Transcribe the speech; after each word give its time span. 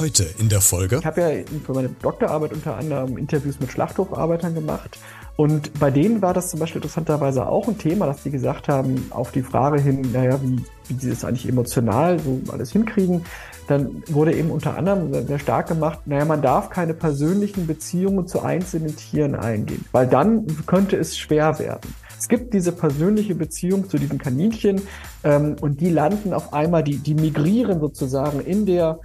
Heute 0.00 0.24
in 0.38 0.48
der 0.48 0.62
Folge. 0.62 0.96
Ich 0.96 1.04
habe 1.04 1.20
ja 1.20 1.28
für 1.66 1.74
meine 1.74 1.90
Doktorarbeit 1.90 2.54
unter 2.54 2.74
anderem 2.74 3.18
Interviews 3.18 3.60
mit 3.60 3.70
Schlachthofarbeitern 3.70 4.54
gemacht. 4.54 4.98
Und 5.36 5.78
bei 5.78 5.90
denen 5.90 6.22
war 6.22 6.32
das 6.32 6.48
zum 6.48 6.58
Beispiel 6.58 6.78
interessanterweise 6.78 7.46
auch 7.46 7.68
ein 7.68 7.76
Thema, 7.76 8.06
dass 8.06 8.22
die 8.22 8.30
gesagt 8.30 8.68
haben, 8.68 9.10
auf 9.10 9.30
die 9.30 9.42
Frage 9.42 9.78
hin, 9.78 10.00
naja, 10.10 10.40
wie, 10.42 10.64
wie 10.88 10.98
sie 10.98 11.10
das 11.10 11.22
eigentlich 11.26 11.46
emotional 11.46 12.18
so 12.18 12.40
alles 12.50 12.72
hinkriegen, 12.72 13.26
dann 13.68 14.02
wurde 14.06 14.34
eben 14.34 14.50
unter 14.50 14.74
anderem 14.78 15.12
sehr 15.26 15.38
stark 15.38 15.68
gemacht, 15.68 15.98
naja, 16.06 16.24
man 16.24 16.40
darf 16.40 16.70
keine 16.70 16.94
persönlichen 16.94 17.66
Beziehungen 17.66 18.26
zu 18.26 18.40
einzelnen 18.40 18.96
Tieren 18.96 19.34
eingehen, 19.34 19.84
weil 19.92 20.06
dann 20.06 20.46
könnte 20.66 20.96
es 20.96 21.18
schwer 21.18 21.58
werden. 21.58 21.94
Es 22.18 22.28
gibt 22.28 22.52
diese 22.54 22.72
persönliche 22.72 23.34
Beziehung 23.34 23.88
zu 23.88 23.98
diesen 23.98 24.18
Kaninchen 24.18 24.82
ähm, 25.24 25.56
und 25.60 25.80
die 25.80 25.90
landen 25.90 26.32
auf 26.32 26.54
einmal, 26.54 26.84
die, 26.84 26.96
die 26.96 27.14
migrieren 27.14 27.80
sozusagen 27.80 28.40
in 28.40 28.66
der 28.66 29.00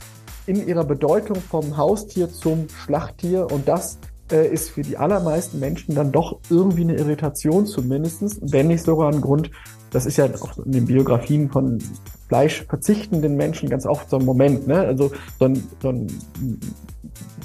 in 0.48 0.67
ihrer 0.67 0.84
Bedeutung 0.84 1.38
vom 1.38 1.77
Haustier 1.77 2.30
zum 2.30 2.67
Schlachttier 2.70 3.52
und 3.52 3.67
das 3.67 3.99
äh, 4.31 4.48
ist 4.48 4.70
für 4.70 4.81
die 4.81 4.98
allermeisten 4.98 5.59
Menschen 5.59 5.95
dann 5.95 6.12
doch 6.12 6.40
irgendwie 6.49 6.81
eine 6.81 6.95
Irritation 6.95 7.66
zumindestens, 7.66 8.40
wenn 8.41 8.67
nicht 8.67 8.84
sogar 8.84 9.12
ein 9.12 9.22
Grund, 9.22 9.52
das 9.91 10.05
ist 10.05 10.17
ja 10.17 10.26
auch 10.26 10.58
in 10.59 10.72
den 10.72 10.86
Biografien 10.86 11.50
von 11.50 11.80
fleischverzichtenden 12.27 13.36
Menschen 13.36 13.70
ganz 13.70 13.86
oft 13.86 14.09
so 14.09 14.17
ein 14.17 14.26
Moment, 14.26 14.67
ne? 14.67 14.80
also 14.80 15.12
so, 15.39 15.45
ein, 15.45 15.63
so, 15.81 15.89
ein, 15.89 16.08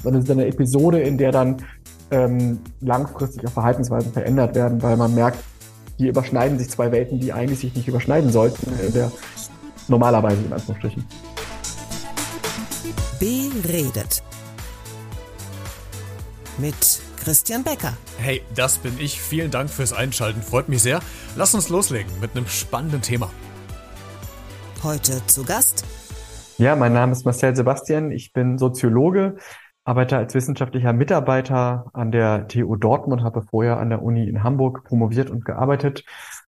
so, 0.03 0.09
eine, 0.09 0.21
so 0.21 0.33
eine 0.33 0.47
Episode, 0.47 1.01
in 1.01 1.17
der 1.17 1.31
dann 1.31 1.57
ähm, 2.09 2.59
langfristig 2.81 3.47
auch 3.47 3.51
Verhaltensweisen 3.51 4.11
verändert 4.11 4.55
werden, 4.55 4.81
weil 4.81 4.97
man 4.97 5.13
merkt, 5.13 5.39
hier 5.97 6.09
überschneiden 6.09 6.57
sich 6.57 6.69
zwei 6.69 6.91
Welten, 6.91 7.19
die 7.19 7.31
eigentlich 7.31 7.59
sich 7.59 7.75
nicht 7.75 7.87
überschneiden 7.87 8.31
sollten, 8.31 8.71
in 8.85 8.93
der 8.93 9.11
normalerweise 9.87 10.41
in 10.43 10.51
Anführungsstrichen. 10.51 11.05
Beredet. 13.61 14.23
Mit 16.57 17.01
Christian 17.23 17.63
Becker. 17.63 17.93
Hey, 18.17 18.41
das 18.55 18.77
bin 18.77 18.99
ich. 18.99 19.21
Vielen 19.21 19.51
Dank 19.51 19.69
fürs 19.69 19.93
Einschalten. 19.93 20.41
Freut 20.41 20.69
mich 20.69 20.81
sehr. 20.81 20.99
Lass 21.35 21.53
uns 21.53 21.69
loslegen 21.69 22.11
mit 22.19 22.35
einem 22.35 22.47
spannenden 22.47 23.01
Thema. 23.01 23.29
Heute 24.83 25.25
zu 25.27 25.43
Gast. 25.43 25.85
Ja, 26.57 26.75
mein 26.75 26.93
Name 26.93 27.11
ist 27.11 27.25
Marcel 27.25 27.55
Sebastian. 27.55 28.11
Ich 28.11 28.33
bin 28.33 28.57
Soziologe, 28.57 29.37
arbeite 29.83 30.17
als 30.17 30.33
wissenschaftlicher 30.33 30.93
Mitarbeiter 30.93 31.85
an 31.93 32.11
der 32.11 32.47
TU 32.47 32.75
Dortmund, 32.75 33.23
habe 33.23 33.41
vorher 33.41 33.77
an 33.77 33.89
der 33.89 34.01
Uni 34.01 34.27
in 34.27 34.43
Hamburg 34.43 34.83
promoviert 34.83 35.29
und 35.29 35.45
gearbeitet 35.45 36.03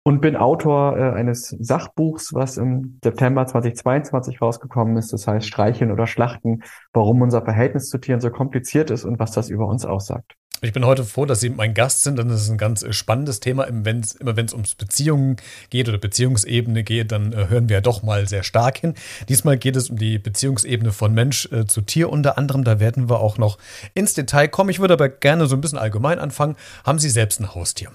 und 0.10 0.22
bin 0.22 0.36
Autor 0.36 0.98
äh, 0.98 1.12
eines 1.12 1.56
Sachbuchs, 1.60 2.34
was 2.34 2.58
im 2.58 2.98
September 3.04 3.46
2022 3.46 4.42
rausgekommen 4.42 4.98
ist. 4.98 5.14
Das 5.14 5.28
heißt 5.28 5.46
Streicheln 5.46 5.92
oder 5.92 6.08
Schlachten, 6.08 6.64
warum 6.94 7.22
unser 7.22 7.44
Verhältnis 7.44 7.90
zu 7.90 8.00
Tieren 8.00 8.20
so 8.20 8.32
kompliziert 8.32 8.90
ist 8.90 9.06
und 9.06 9.20
was 9.20 9.34
das 9.34 9.52
über 9.52 9.68
uns 9.68 9.86
aussagt. 9.86 10.34
Ich 10.64 10.74
bin 10.74 10.84
heute 10.84 11.04
froh, 11.04 11.28
dass 11.28 11.42
Sie 11.42 11.52
mein 11.52 11.76
Gast 11.76 12.02
sind, 12.02 12.18
denn 12.18 12.28
das 12.28 12.42
ist 12.42 12.50
ein 12.50 12.58
ganz 12.58 12.82
äh, 12.82 12.92
spannendes 12.92 13.40
Thema. 13.40 13.68
Wenn's, 13.70 14.16
immer 14.16 14.36
wenn 14.36 14.48
es 14.48 14.54
ums 14.54 14.74
Beziehungen 14.74 15.38
geht 15.70 15.88
oder 15.88 16.00
Beziehungsebene 16.00 16.82
geht, 16.82 17.12
dann 17.12 17.32
äh, 17.32 17.48
hören 17.48 17.70
wir 17.70 17.76
ja 17.76 17.82
doch 17.82 18.02
mal 18.02 18.28
sehr 18.28 18.42
stark 18.42 18.80
hin. 18.80 18.96
Diesmal 19.30 19.60
geht 19.60 19.76
es 19.76 19.92
um 19.92 19.98
die 19.98 20.18
Beziehungsebene 20.18 20.92
von 20.92 21.14
Mensch 21.14 21.48
äh, 21.52 21.68
zu 21.68 21.82
Tier 21.82 22.10
unter 22.10 22.36
anderem. 22.40 22.64
Da 22.64 22.80
werden 22.80 23.10
wir 23.12 23.20
auch 23.20 23.38
noch 23.38 23.60
ins 23.94 24.16
Detail 24.16 24.48
kommen. 24.48 24.72
Ich 24.72 24.80
würde 24.80 24.96
aber 24.96 25.08
gerne 25.08 25.46
so 25.46 25.56
ein 25.56 25.62
bisschen 25.62 25.78
allgemein 25.78 26.18
anfangen. 26.18 26.56
Haben 26.84 26.98
Sie 26.98 27.12
selbst 27.12 27.40
ein 27.40 27.54
Haustier? 27.54 27.92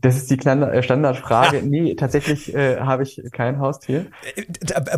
Das 0.00 0.16
ist 0.16 0.30
die 0.30 0.38
äh, 0.38 0.82
Standardfrage. 0.82 1.62
Nee, 1.62 1.94
tatsächlich 1.94 2.54
äh, 2.54 2.80
habe 2.80 3.04
ich 3.04 3.22
kein 3.32 3.60
Haustier. 3.60 4.06
Äh, 4.34 4.44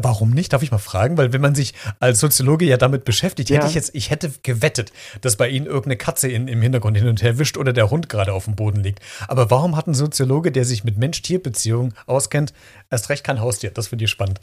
warum 0.03 0.31
nicht? 0.31 0.53
Darf 0.53 0.63
ich 0.63 0.71
mal 0.71 0.79
fragen? 0.79 1.19
Weil 1.19 1.33
wenn 1.33 1.41
man 1.41 1.55
sich 1.55 1.75
als 1.99 2.21
Soziologe 2.21 2.65
ja 2.65 2.77
damit 2.79 3.05
beschäftigt, 3.05 3.51
hätte 3.51 3.63
ja. 3.63 3.69
ich 3.69 3.75
jetzt, 3.75 3.95
ich 3.95 4.11
hätte 4.11 4.31
gewettet, 4.43 4.93
dass 5.21 5.37
bei 5.37 5.49
Ihnen 5.49 5.67
irgendeine 5.67 5.97
Katze 5.97 6.29
in, 6.29 6.49
im 6.49 6.63
Hintergrund 6.63 6.97
hin 6.97 7.09
und 7.09 7.23
her 7.23 7.39
wischt 7.39 7.59
oder 7.59 7.73
der 7.73 7.91
Hund 7.91 8.09
gerade 8.09 8.33
auf 8.33 8.47
dem 8.47 8.57
Boden 8.57 8.81
liegt. 8.81 9.01
Aber 9.29 9.51
warum 9.51 9.77
hat 9.77 9.87
ein 9.87 9.95
Soziologe, 9.95 10.53
der 10.53 10.65
sich 10.65 10.85
mit 10.85 10.97
Mensch-Tier-Beziehungen 10.97 11.93
auskennt, 12.07 12.55
erst 12.91 13.11
recht 13.11 13.25
kein 13.25 13.41
Haustier? 13.41 13.71
Das 13.73 13.89
finde 13.89 14.05
ich 14.05 14.11
spannend. 14.11 14.41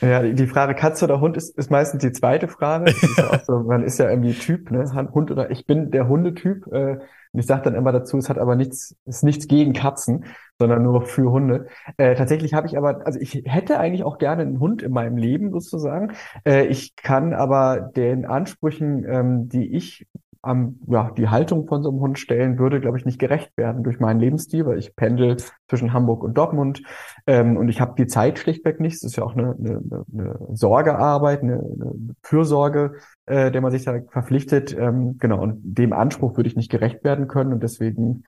Ja, 0.00 0.22
die 0.22 0.46
Frage 0.46 0.74
Katze 0.74 1.06
oder 1.06 1.20
Hund 1.20 1.36
ist, 1.36 1.56
ist 1.58 1.70
meistens 1.70 2.02
die 2.02 2.12
zweite 2.12 2.46
Frage. 2.46 2.90
Ist 2.90 3.18
ja 3.18 3.40
so, 3.44 3.60
man 3.60 3.82
ist 3.82 3.98
ja 3.98 4.08
irgendwie 4.08 4.34
Typ, 4.34 4.70
ne? 4.70 4.84
Hund 5.12 5.30
oder 5.30 5.50
ich 5.50 5.66
bin 5.66 5.90
der 5.90 6.06
Hundetyp. 6.06 6.66
Äh, 6.72 6.98
und 7.32 7.40
ich 7.40 7.46
sage 7.46 7.62
dann 7.62 7.74
immer 7.74 7.92
dazu, 7.92 8.18
es 8.18 8.28
hat 8.28 8.38
aber 8.38 8.56
nichts, 8.56 8.96
ist 9.06 9.22
nichts 9.22 9.46
gegen 9.46 9.72
Katzen, 9.72 10.24
sondern 10.58 10.82
nur 10.82 11.02
für 11.02 11.30
Hunde. 11.30 11.68
Äh, 11.96 12.16
tatsächlich 12.16 12.54
habe 12.54 12.66
ich 12.66 12.76
aber, 12.76 13.06
also 13.06 13.20
ich 13.20 13.42
hätte 13.44 13.78
eigentlich 13.78 14.02
auch 14.02 14.18
gerne 14.18 14.42
einen 14.42 14.58
Hund 14.60 14.82
in 14.82 14.92
meinem 14.92 15.16
Leben 15.16 15.52
sozusagen. 15.52 16.12
Äh, 16.44 16.66
ich 16.66 16.96
kann 16.96 17.32
aber 17.32 17.80
den 17.80 18.26
Ansprüchen, 18.26 19.04
ähm, 19.08 19.48
die 19.48 19.74
ich 19.76 20.06
am, 20.42 20.80
ja, 20.88 21.10
die 21.10 21.28
Haltung 21.28 21.66
von 21.66 21.82
so 21.82 21.90
einem 21.90 22.00
Hund 22.00 22.18
stellen 22.18 22.58
würde, 22.58 22.80
glaube 22.80 22.96
ich, 22.98 23.04
nicht 23.04 23.18
gerecht 23.18 23.56
werden 23.56 23.82
durch 23.82 24.00
meinen 24.00 24.20
Lebensstil, 24.20 24.64
weil 24.64 24.78
ich 24.78 24.96
pendel 24.96 25.36
zwischen 25.68 25.92
Hamburg 25.92 26.22
und 26.22 26.34
Dortmund 26.38 26.82
ähm, 27.26 27.56
und 27.56 27.68
ich 27.68 27.80
habe 27.80 27.94
die 27.98 28.06
Zeit 28.06 28.38
schlichtweg 28.38 28.80
nicht. 28.80 28.96
Das 28.96 29.04
ist 29.04 29.16
ja 29.16 29.24
auch 29.24 29.36
eine, 29.36 29.54
eine, 29.58 30.04
eine 30.12 30.38
Sorgearbeit, 30.52 31.42
eine, 31.42 31.58
eine 31.58 32.14
Fürsorge, 32.22 32.94
äh, 33.26 33.50
der 33.50 33.60
man 33.60 33.70
sich 33.70 33.84
da 33.84 33.98
verpflichtet. 34.10 34.76
Ähm, 34.76 35.16
genau, 35.18 35.42
und 35.42 35.60
dem 35.62 35.92
Anspruch 35.92 36.36
würde 36.36 36.48
ich 36.48 36.56
nicht 36.56 36.70
gerecht 36.70 37.04
werden 37.04 37.28
können 37.28 37.52
und 37.52 37.62
deswegen 37.62 38.24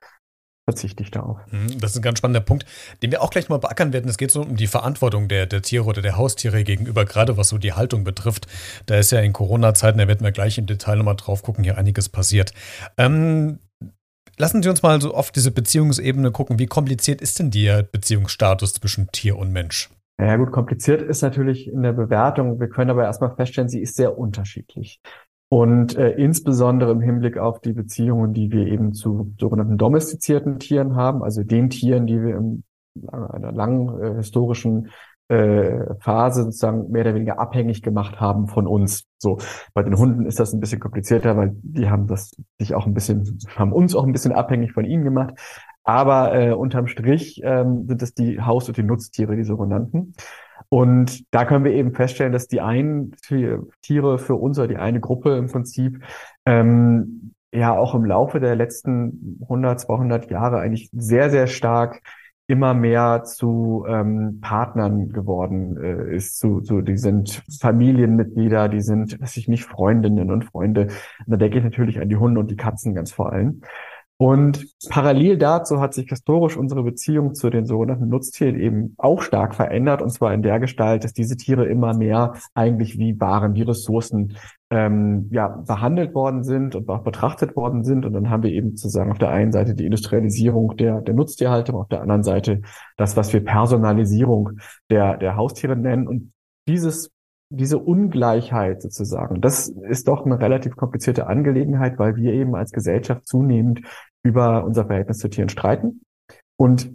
verzichte 0.65 1.03
ich 1.03 1.11
darauf. 1.11 1.39
Mhm, 1.51 1.79
das 1.79 1.91
ist 1.91 1.97
ein 1.97 2.01
ganz 2.01 2.19
spannender 2.19 2.41
Punkt, 2.41 2.65
den 3.01 3.11
wir 3.11 3.21
auch 3.21 3.29
gleich 3.29 3.49
mal 3.49 3.57
beackern 3.57 3.93
werden. 3.93 4.09
Es 4.09 4.17
geht 4.17 4.31
so 4.31 4.41
um 4.41 4.55
die 4.55 4.67
Verantwortung 4.67 5.27
der, 5.27 5.45
der 5.45 5.61
Tiere 5.61 5.85
oder 5.85 6.01
der 6.01 6.17
Haustiere 6.17 6.63
gegenüber, 6.63 7.05
gerade 7.05 7.37
was 7.37 7.49
so 7.49 7.57
die 7.57 7.73
Haltung 7.73 8.03
betrifft. 8.03 8.47
Da 8.85 8.95
ist 8.95 9.11
ja 9.11 9.19
in 9.19 9.33
Corona-Zeiten, 9.33 9.97
da 9.97 10.07
werden 10.07 10.23
wir 10.23 10.31
gleich 10.31 10.57
im 10.57 10.65
Detail 10.65 10.97
nochmal 10.97 11.15
drauf 11.15 11.43
gucken, 11.43 11.63
hier 11.63 11.77
einiges 11.77 12.09
passiert. 12.09 12.53
Ähm, 12.97 13.59
lassen 14.37 14.63
Sie 14.63 14.69
uns 14.69 14.81
mal 14.81 15.01
so 15.01 15.13
auf 15.13 15.31
diese 15.31 15.51
Beziehungsebene 15.51 16.31
gucken. 16.31 16.59
Wie 16.59 16.67
kompliziert 16.67 17.21
ist 17.21 17.39
denn 17.39 17.51
der 17.51 17.83
Beziehungsstatus 17.83 18.73
zwischen 18.73 19.11
Tier 19.11 19.37
und 19.37 19.51
Mensch? 19.51 19.89
Ja 20.19 20.37
gut, 20.37 20.51
kompliziert 20.51 21.01
ist 21.01 21.23
natürlich 21.23 21.67
in 21.67 21.81
der 21.81 21.91
Bewertung. 21.91 22.59
Wir 22.59 22.69
können 22.69 22.91
aber 22.91 23.03
erstmal 23.03 23.35
feststellen, 23.35 23.67
sie 23.67 23.81
ist 23.81 23.95
sehr 23.95 24.17
unterschiedlich. 24.17 25.01
Und 25.53 25.95
äh, 25.97 26.09
insbesondere 26.13 26.93
im 26.93 27.01
Hinblick 27.01 27.37
auf 27.37 27.61
die 27.61 27.73
Beziehungen, 27.73 28.33
die 28.33 28.51
wir 28.51 28.65
eben 28.65 28.91
zu 28.93 29.35
sogenannten 29.39 29.77
domestizierten 29.77 30.57
Tieren 30.57 30.95
haben, 30.95 31.21
also 31.21 31.43
den 31.43 31.69
Tieren, 31.69 32.07
die 32.07 32.19
wir 32.19 32.37
in 32.37 32.63
einer 33.11 33.51
langen 33.51 34.01
äh, 34.01 34.15
historischen 34.15 34.89
äh, 35.27 35.93
Phase 35.99 36.45
sozusagen 36.45 36.89
mehr 36.89 37.03
oder 37.03 37.13
weniger 37.13 37.37
abhängig 37.37 37.83
gemacht 37.83 38.19
haben 38.19 38.47
von 38.47 38.65
uns. 38.65 39.05
So 39.19 39.37
bei 39.75 39.83
den 39.83 39.95
Hunden 39.95 40.25
ist 40.25 40.39
das 40.39 40.53
ein 40.53 40.59
bisschen 40.59 40.79
komplizierter, 40.79 41.37
weil 41.37 41.51
die 41.61 41.87
haben 41.87 42.07
das 42.07 42.35
sich 42.57 42.73
auch 42.73 42.87
ein 42.87 42.95
bisschen, 42.95 43.37
haben 43.55 43.73
uns 43.73 43.93
auch 43.93 44.05
ein 44.05 44.11
bisschen 44.11 44.31
abhängig 44.31 44.71
von 44.71 44.85
ihnen 44.85 45.03
gemacht. 45.03 45.35
Aber 45.83 46.33
äh, 46.33 46.53
unterm 46.53 46.87
Strich 46.87 47.41
ähm, 47.43 47.85
sind 47.87 48.01
es 48.01 48.15
die 48.15 48.41
Haus- 48.41 48.69
und 48.69 48.77
die 48.77 48.81
Nutztiere, 48.81 49.35
die 49.35 49.43
sogenannten. 49.43 50.15
Und 50.69 51.23
da 51.33 51.45
können 51.45 51.65
wir 51.65 51.73
eben 51.73 51.93
feststellen, 51.93 52.33
dass 52.33 52.47
die 52.47 52.61
einen 52.61 53.15
Tiere 53.81 54.17
für 54.17 54.35
uns 54.35 54.57
oder 54.57 54.67
die 54.67 54.77
eine 54.77 54.99
Gruppe 54.99 55.37
im 55.37 55.47
Prinzip 55.47 56.03
ähm, 56.45 57.33
ja 57.53 57.77
auch 57.77 57.95
im 57.95 58.05
Laufe 58.05 58.39
der 58.39 58.55
letzten 58.55 59.39
100, 59.43 59.79
200 59.79 60.29
Jahre 60.31 60.59
eigentlich 60.59 60.89
sehr, 60.91 61.29
sehr 61.29 61.47
stark 61.47 62.01
immer 62.47 62.73
mehr 62.73 63.23
zu 63.23 63.85
ähm, 63.87 64.39
Partnern 64.41 65.09
geworden 65.09 65.77
äh, 65.81 66.15
ist. 66.15 66.39
Zu, 66.39 66.61
zu, 66.61 66.81
die 66.81 66.97
sind 66.97 67.41
Familienmitglieder, 67.61 68.67
die 68.67 68.81
sind, 68.81 69.19
weiß 69.21 69.37
ich 69.37 69.47
nicht, 69.47 69.63
Freundinnen 69.63 70.29
und 70.29 70.45
Freunde. 70.45 70.87
Und 71.25 71.31
da 71.31 71.37
denke 71.37 71.59
ich 71.59 71.63
natürlich 71.63 72.01
an 72.01 72.09
die 72.09 72.17
Hunde 72.17 72.41
und 72.41 72.51
die 72.51 72.57
Katzen 72.57 72.95
ganz 72.95 73.13
vor 73.13 73.31
allem. 73.31 73.61
Und 74.17 74.67
parallel 74.89 75.37
dazu 75.37 75.81
hat 75.81 75.93
sich 75.93 76.07
historisch 76.07 76.55
unsere 76.55 76.83
Beziehung 76.83 77.33
zu 77.33 77.49
den 77.49 77.65
sogenannten 77.65 78.09
Nutztieren 78.09 78.59
eben 78.59 78.93
auch 78.97 79.21
stark 79.21 79.55
verändert. 79.55 80.01
Und 80.01 80.11
zwar 80.11 80.33
in 80.33 80.43
der 80.43 80.59
Gestalt, 80.59 81.03
dass 81.03 81.13
diese 81.13 81.35
Tiere 81.35 81.65
immer 81.65 81.95
mehr 81.95 82.33
eigentlich 82.53 82.97
wie 82.97 83.19
Waren, 83.19 83.55
wie 83.55 83.63
Ressourcen 83.63 84.37
ähm, 84.69 85.29
ja, 85.31 85.47
behandelt 85.47 86.13
worden 86.13 86.43
sind 86.43 86.75
und 86.75 86.87
auch 86.89 87.03
betrachtet 87.03 87.55
worden 87.55 87.83
sind. 87.83 88.05
Und 88.05 88.13
dann 88.13 88.29
haben 88.29 88.43
wir 88.43 88.51
eben 88.51 88.77
sozusagen 88.77 89.11
auf 89.11 89.19
der 89.19 89.29
einen 89.29 89.51
Seite 89.51 89.73
die 89.73 89.85
Industrialisierung 89.85 90.77
der, 90.77 91.01
der 91.01 91.15
Nutztierhaltung, 91.15 91.75
auf 91.75 91.87
der 91.87 92.01
anderen 92.01 92.23
Seite 92.23 92.61
das, 92.97 93.17
was 93.17 93.33
wir 93.33 93.43
Personalisierung 93.43 94.51
der, 94.89 95.17
der 95.17 95.35
Haustiere 95.35 95.75
nennen. 95.75 96.07
Und 96.07 96.33
dieses 96.67 97.12
diese 97.55 97.77
Ungleichheit 97.77 98.81
sozusagen, 98.81 99.39
das 99.39 99.67
ist 99.67 100.07
doch 100.07 100.25
eine 100.25 100.39
relativ 100.39 100.75
komplizierte 100.75 101.27
Angelegenheit, 101.27 101.99
weil 101.99 102.15
wir 102.15 102.33
eben 102.33 102.55
als 102.55 102.71
Gesellschaft 102.71 103.27
zunehmend 103.27 103.81
über 104.23 104.63
unser 104.63 104.87
Verhältnis 104.87 105.19
zu 105.19 105.29
Tieren 105.29 105.49
streiten 105.49 106.01
und 106.57 106.91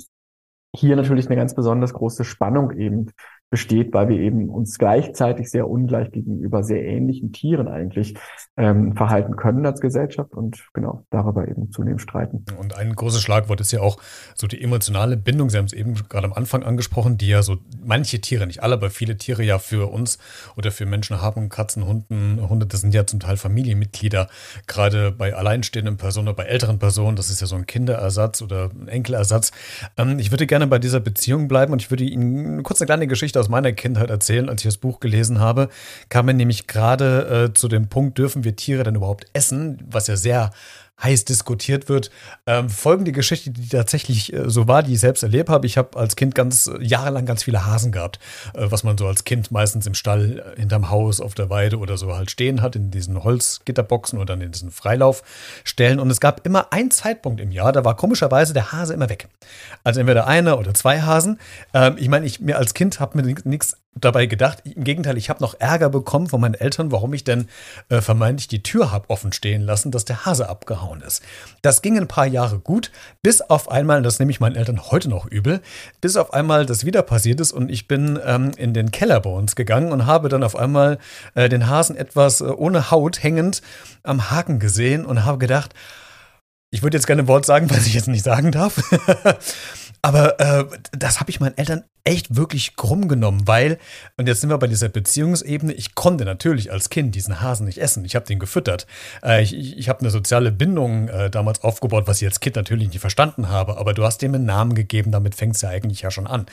hier 0.75 0.97
natürlich 0.97 1.27
eine 1.27 1.37
ganz 1.37 1.55
besonders 1.55 1.95
große 1.95 2.25
Spannung 2.25 2.73
eben 2.73 3.11
besteht, 3.51 3.95
weil 3.95 4.09
wir 4.09 4.19
eben 4.19 4.51
uns 4.51 4.79
gleichzeitig 4.79 5.51
sehr 5.51 5.69
ungleich 5.69 6.11
gegenüber 6.13 6.63
sehr 6.63 6.85
ähnlichen 6.85 7.33
Tieren 7.33 7.67
eigentlich 7.67 8.15
ähm, 8.59 8.95
verhalten 8.95 9.37
können 9.37 9.65
als 9.65 9.81
Gesellschaft 9.81 10.35
und 10.35 10.69
genau 10.75 11.05
darüber 11.11 11.49
eben 11.49 11.71
zunehmend 11.71 12.03
streiten. 12.03 12.45
Und 12.59 12.77
ein 12.77 12.95
großes 12.95 13.23
Schlagwort 13.23 13.61
ist 13.61 13.73
ja 13.73 13.81
auch 13.81 13.99
so 14.35 14.47
die 14.47 14.63
emotionale 14.63 15.17
Bindung. 15.17 15.49
Sie 15.49 15.57
haben 15.57 15.65
es 15.65 15.73
eben 15.73 15.95
gerade 15.95 16.27
am 16.27 16.35
Anfang 16.35 16.63
angesprochen, 16.63 17.17
die 17.17 17.29
ja 17.29 17.43
so 17.43 17.57
manche 17.83 18.21
Tiere, 18.21 18.47
nicht 18.47 18.63
alle, 18.63 18.75
aber 18.75 18.91
viele 18.91 19.17
Tiere 19.17 19.43
ja 19.43 19.59
für 19.59 19.91
uns 19.91 20.19
oder 20.57 20.71
für 20.71 20.85
Menschen 20.85 21.23
haben, 21.23 21.49
Katzen, 21.49 21.87
Hunden, 21.87 22.47
Hunde, 22.49 22.67
das 22.67 22.83
sind 22.83 22.93
ja 22.93 23.07
zum 23.07 23.21
Teil 23.21 23.39
Familienmitglieder, 23.39 24.29
gerade 24.67 25.11
bei 25.11 25.35
alleinstehenden 25.35 25.97
Personen, 25.97 26.35
bei 26.37 26.45
älteren 26.45 26.79
Personen, 26.79 27.17
das 27.17 27.31
ist 27.31 27.41
ja 27.41 27.47
so 27.47 27.57
ein 27.57 27.65
Kinderersatz 27.65 28.43
oder 28.43 28.71
ein 28.79 28.89
Enkelersatz. 28.89 29.53
Ähm, 29.97 30.19
ich 30.19 30.31
würde 30.31 30.47
gerne 30.47 30.67
bei 30.67 30.79
dieser 30.79 31.01
Beziehung 31.01 31.49
bleiben 31.49 31.73
und 31.73 31.81
ich 31.81 31.91
würde 31.91 32.05
Ihnen 32.05 32.63
kurz 32.63 32.83
eine 32.83 32.87
kleine 32.87 33.07
Geschichte 33.07 33.38
aus 33.41 33.49
meiner 33.49 33.73
Kindheit 33.73 34.11
erzählen. 34.11 34.49
Als 34.49 34.63
ich 34.63 34.69
das 34.69 34.79
Buch 34.79 35.01
gelesen 35.01 35.41
habe, 35.41 35.69
kam 36.09 36.27
mir 36.27 36.35
nämlich 36.35 36.67
gerade 36.67 37.49
äh, 37.51 37.55
zu 37.55 37.69
dem 37.69 37.89
Punkt, 37.89 38.19
dürfen 38.19 38.45
wir 38.45 38.57
Tiere 38.57 38.83
denn 38.83 38.95
überhaupt 38.95 39.27
essen, 39.33 39.79
was 39.89 40.07
ja 40.07 40.17
sehr 40.17 40.51
heiß 41.03 41.25
diskutiert 41.25 41.89
wird. 41.89 42.11
Ähm, 42.47 42.69
folgende 42.69 43.13
Geschichte, 43.13 43.51
die 43.51 43.69
tatsächlich 43.69 44.33
äh, 44.33 44.49
so 44.51 44.67
war, 44.67 44.83
die 44.83 44.95
ich 44.95 45.01
selbst 45.01 45.23
erlebt 45.23 45.49
habe. 45.49 45.67
Ich 45.67 45.79
habe 45.79 45.97
als 45.99 46.17
Kind 46.17 46.35
ganz 46.35 46.67
äh, 46.67 46.83
jahrelang 46.83 47.25
ganz 47.25 47.45
viele 47.45 47.67
Hasen 47.67 47.93
gehabt, 47.93 48.19
äh, 48.55 48.67
was 48.69 48.83
man 48.83 48.99
so 48.99 49.07
als 49.07 49.25
Kind 49.25 49.51
meistens 49.51 49.87
im 49.87 49.95
Stall 49.95 50.55
äh, 50.57 50.61
hinterm 50.61 50.91
Haus 50.91 51.21
auf 51.21 51.35
der 51.35 51.51
Weide 51.51 51.79
oder 51.79 51.97
so 51.97 52.17
halt 52.17 52.31
stehen 52.31 52.63
hat, 52.63 52.75
in 52.75 52.91
diesen 52.91 53.23
Holzgitterboxen 53.23 54.19
oder 54.19 54.35
in 54.35 54.51
diesen 54.51 54.71
Freilaufstellen. 54.71 56.01
Und 56.01 56.11
es 56.11 56.21
gab 56.21 56.45
immer 56.45 56.73
einen 56.73 56.91
Zeitpunkt 56.91 57.41
im 57.41 57.53
Jahr, 57.53 57.73
da 57.73 57.85
war 57.85 57.97
komischerweise 57.97 58.53
der 58.53 58.73
Hase 58.73 58.95
immer 58.95 59.09
weg. 59.09 59.29
Also 59.85 60.01
entweder 60.01 60.27
einer 60.27 60.59
oder 60.59 60.75
zwei 60.75 61.01
Hasen. 61.03 61.39
Ähm, 61.75 61.97
ich 61.99 62.09
meine, 62.09 62.27
ich 62.27 62.41
mir 62.41 62.59
als 62.59 62.75
Kind 62.75 62.99
habe 62.99 63.21
mir 63.21 63.35
nichts 63.45 63.77
dabei 63.95 64.27
gedacht. 64.27 64.63
Im 64.65 64.85
Gegenteil, 64.85 65.17
ich 65.17 65.31
habe 65.31 65.43
noch 65.43 65.55
Ärger 65.59 65.91
bekommen 65.91 66.29
von 66.29 66.41
meinen 66.41 66.55
Eltern, 66.55 66.93
warum 66.93 67.13
ich 67.15 67.25
denn 67.25 67.49
äh, 67.89 68.01
vermeintlich 68.01 68.49
die 68.49 68.63
Tür 68.63 68.93
habe 68.93 69.11
offen 69.11 69.33
stehen 69.33 69.63
lassen, 69.63 69.91
dass 69.91 70.05
der 70.05 70.25
Hase 70.25 70.49
abgehauen 70.49 71.01
ist. 71.01 71.23
Das 71.63 71.83
ging 71.83 71.99
ein 71.99 72.09
paar 72.09 72.27
Jahre 72.27 72.59
gut, 72.59 72.91
bis 73.23 73.41
auf 73.41 73.71
einmal, 73.71 74.03
das 74.03 74.19
nehme 74.19 74.31
ich 74.31 74.41
meinen 74.41 74.57
Eltern 74.57 74.91
heute 74.91 75.09
noch 75.09 75.27
übel, 75.27 75.61
bis 76.01 76.17
auf 76.17 76.33
einmal 76.33 76.67
das 76.67 76.85
wieder 76.85 77.03
passiert 77.03 77.41
ist 77.41 77.53
und 77.53 77.71
ich 77.71 77.89
bin 77.89 78.19
ähm, 78.25 78.53
in 78.57 78.75
den 78.75 78.91
Keller 78.91 79.21
bei 79.21 79.31
uns 79.31 79.57
gegangen 79.57 79.93
und 79.93 80.07
habe 80.07 80.29
dann 80.29 80.43
auf 80.43 80.57
einmal 80.57 80.99
äh, 81.35 81.49
den 81.49 81.69
Hasen 81.69 81.97
etwas 81.97 82.41
äh, 82.41 82.45
ohne 82.45 82.91
Haut 82.91 83.23
hängend 83.23 83.63
am 84.03 84.31
Haken 84.31 84.59
gesehen 84.59 85.05
und 85.05 85.25
habe 85.25 85.39
gedacht, 85.39 85.75
ich 86.71 86.83
würde 86.83 86.97
jetzt 86.97 87.07
gerne 87.07 87.23
ein 87.23 87.29
Wort 87.29 87.47
sagen, 87.47 87.71
was 87.71 87.87
ich 87.87 87.95
jetzt 87.95 88.09
nicht 88.09 88.25
sagen 88.25 88.53
darf. 88.53 88.81
Aber 90.03 90.39
äh, 90.39 90.65
das 90.93 91.19
habe 91.19 91.31
ich 91.31 91.41
meinen 91.41 91.57
Eltern 91.57 91.85
echt 92.09 92.37
wirklich 92.37 92.75
krumm 92.77 93.07
genommen, 93.07 93.43
weil, 93.47 93.79
und 94.17 94.27
jetzt 94.27 94.41
sind 94.41 94.51
wir 94.51 94.59
bei 94.59 94.67
dieser 94.67 94.89
Beziehungsebene, 94.89 95.73
ich 95.75 95.95
konnte 95.95 96.25
natürlich 96.25 96.73
als 96.73 96.89
Kind 96.89 97.15
diesen 97.15 97.41
Hasen 97.43 97.67
nicht 97.67 97.79
essen. 97.79 98.05
Ich 98.05 98.17
habe 98.17 98.27
den 98.27 98.39
gefüttert. 98.39 98.87
Äh, 99.23 99.43
ich 99.43 99.77
ich 99.77 99.89
habe 99.89 100.01
eine 100.01 100.11
soziale 100.11 100.51
Bindung 100.51 101.09
äh, 101.09 101.31
damals 101.31 101.63
aufgebaut, 101.63 102.05
was 102.07 102.23
ich 102.23 102.29
als 102.29 102.41
Kind 102.41 102.57
natürlich 102.57 102.89
nicht 102.89 103.01
verstanden 103.01 103.49
habe, 103.49 103.77
aber 103.77 103.93
du 103.95 104.05
hast 104.05 104.23
dem 104.23 104.35
einen 104.35 104.47
Namen 104.47 104.75
gegeben, 104.75 105.13
damit 105.13 105.35
fängt 105.35 105.57
es 105.57 105.63
ja 105.63 105.69
eigentlich 105.69 106.03
ja 106.03 106.11
schon 106.11 106.27
an. 106.27 106.47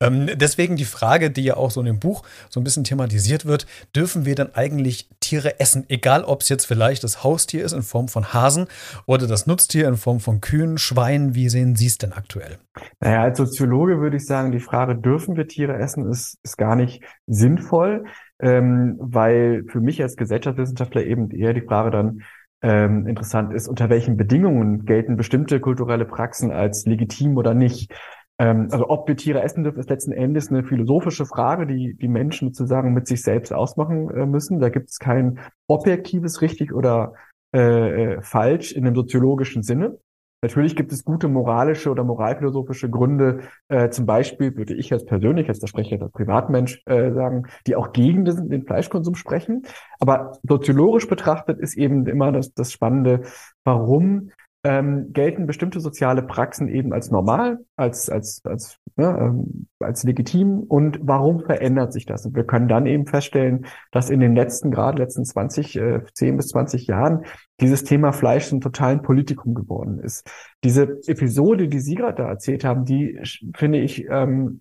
Ähm, 0.00 0.30
deswegen 0.34 0.76
die 0.76 0.84
Frage, 0.84 1.30
die 1.30 1.42
ja 1.42 1.56
auch 1.56 1.70
so 1.70 1.80
in 1.80 1.86
dem 1.86 1.98
Buch 1.98 2.22
so 2.48 2.60
ein 2.60 2.64
bisschen 2.64 2.84
thematisiert 2.84 3.46
wird, 3.46 3.66
dürfen 3.94 4.24
wir 4.24 4.34
dann 4.34 4.54
eigentlich 4.54 5.08
Tiere 5.20 5.58
essen, 5.58 5.84
egal 5.88 6.24
ob 6.24 6.42
es 6.42 6.48
jetzt 6.48 6.66
vielleicht 6.66 7.02
das 7.04 7.24
Haustier 7.24 7.64
ist 7.64 7.72
in 7.72 7.82
Form 7.82 8.08
von 8.08 8.32
Hasen 8.32 8.66
oder 9.06 9.26
das 9.26 9.46
Nutztier 9.46 9.88
in 9.88 9.96
Form 9.96 10.20
von 10.20 10.40
Kühen, 10.40 10.78
Schweinen, 10.78 11.34
wie 11.34 11.48
sehen 11.48 11.76
Sie 11.76 11.86
es 11.86 11.98
denn 11.98 12.12
aktuell? 12.12 12.58
Naja, 13.00 13.22
als 13.22 13.38
Soziologe 13.38 14.00
würde 14.00 14.16
ich 14.16 14.26
sagen, 14.26 14.52
die 14.52 14.60
Frage, 14.60 14.94
dürfen 15.02 15.36
wir 15.36 15.46
Tiere 15.46 15.76
essen, 15.76 16.08
ist, 16.08 16.38
ist 16.42 16.56
gar 16.56 16.76
nicht 16.76 17.02
sinnvoll, 17.26 18.04
ähm, 18.40 18.96
weil 18.98 19.64
für 19.68 19.80
mich 19.80 20.02
als 20.02 20.16
Gesellschaftswissenschaftler 20.16 21.04
eben 21.04 21.30
eher 21.30 21.54
die 21.54 21.62
Frage 21.62 21.90
dann 21.90 22.22
ähm, 22.62 23.06
interessant 23.06 23.52
ist, 23.54 23.68
unter 23.68 23.88
welchen 23.88 24.16
Bedingungen 24.16 24.84
gelten 24.84 25.16
bestimmte 25.16 25.60
kulturelle 25.60 26.04
Praxen 26.04 26.50
als 26.50 26.84
legitim 26.84 27.36
oder 27.36 27.54
nicht. 27.54 27.92
Ähm, 28.38 28.68
also 28.70 28.88
ob 28.88 29.08
wir 29.08 29.16
Tiere 29.16 29.42
essen 29.42 29.64
dürfen, 29.64 29.80
ist 29.80 29.90
letzten 29.90 30.12
Endes 30.12 30.50
eine 30.50 30.64
philosophische 30.64 31.26
Frage, 31.26 31.66
die 31.66 31.94
die 31.94 32.08
Menschen 32.08 32.48
sozusagen 32.48 32.92
mit 32.92 33.06
sich 33.06 33.22
selbst 33.22 33.52
ausmachen 33.52 34.10
äh, 34.10 34.26
müssen. 34.26 34.60
Da 34.60 34.68
gibt 34.68 34.90
es 34.90 34.98
kein 34.98 35.38
objektives 35.66 36.40
richtig 36.42 36.72
oder 36.72 37.14
äh, 37.54 38.14
äh 38.14 38.22
falsch 38.22 38.72
in 38.72 38.84
dem 38.84 38.94
soziologischen 38.94 39.62
Sinne. 39.62 39.98
Natürlich 40.42 40.74
gibt 40.74 40.90
es 40.90 41.04
gute 41.04 41.28
moralische 41.28 41.90
oder 41.90 42.02
moralphilosophische 42.02 42.88
Gründe, 42.88 43.40
äh, 43.68 43.90
zum 43.90 44.06
Beispiel 44.06 44.56
würde 44.56 44.74
ich 44.74 44.88
jetzt 44.88 45.06
persönlich, 45.06 45.48
als 45.48 45.58
der 45.58 45.66
Sprecher 45.66 46.00
als 46.00 46.12
Privatmensch 46.12 46.82
äh, 46.86 47.12
sagen, 47.12 47.44
die 47.66 47.76
auch 47.76 47.92
gegen 47.92 48.24
den, 48.24 48.48
den 48.48 48.64
Fleischkonsum 48.64 49.16
sprechen. 49.16 49.64
Aber 49.98 50.38
soziologisch 50.42 51.08
betrachtet 51.08 51.58
ist 51.58 51.76
eben 51.76 52.06
immer 52.06 52.32
das, 52.32 52.54
das 52.54 52.72
Spannende, 52.72 53.22
warum 53.64 54.30
ähm, 54.62 55.12
gelten 55.12 55.46
bestimmte 55.46 55.80
soziale 55.80 56.22
Praxen 56.22 56.68
eben 56.68 56.92
als 56.92 57.10
normal, 57.10 57.60
als, 57.76 58.10
als, 58.10 58.42
als, 58.44 58.78
ne, 58.96 59.16
ähm, 59.18 59.68
als 59.78 60.04
legitim 60.04 60.60
und 60.60 61.00
warum 61.02 61.40
verändert 61.40 61.92
sich 61.92 62.04
das? 62.04 62.26
Und 62.26 62.36
wir 62.36 62.44
können 62.44 62.68
dann 62.68 62.86
eben 62.86 63.06
feststellen, 63.06 63.66
dass 63.90 64.10
in 64.10 64.20
den 64.20 64.34
letzten, 64.34 64.70
gerade 64.70 64.98
letzten 64.98 65.24
20, 65.24 65.76
äh, 65.76 66.00
10 66.12 66.36
bis 66.36 66.48
20 66.48 66.86
Jahren 66.86 67.24
dieses 67.60 67.84
Thema 67.84 68.12
Fleisch 68.12 68.48
zum 68.48 68.60
totalen 68.60 69.02
Politikum 69.02 69.54
geworden 69.54 69.98
ist. 69.98 70.30
Diese 70.62 70.98
Episode, 71.06 71.68
die 71.68 71.80
Sie 71.80 71.94
gerade 71.94 72.22
da 72.22 72.28
erzählt 72.28 72.64
haben, 72.64 72.84
die 72.84 73.18
finde 73.54 73.78
ich 73.78 74.06
ähm, 74.10 74.60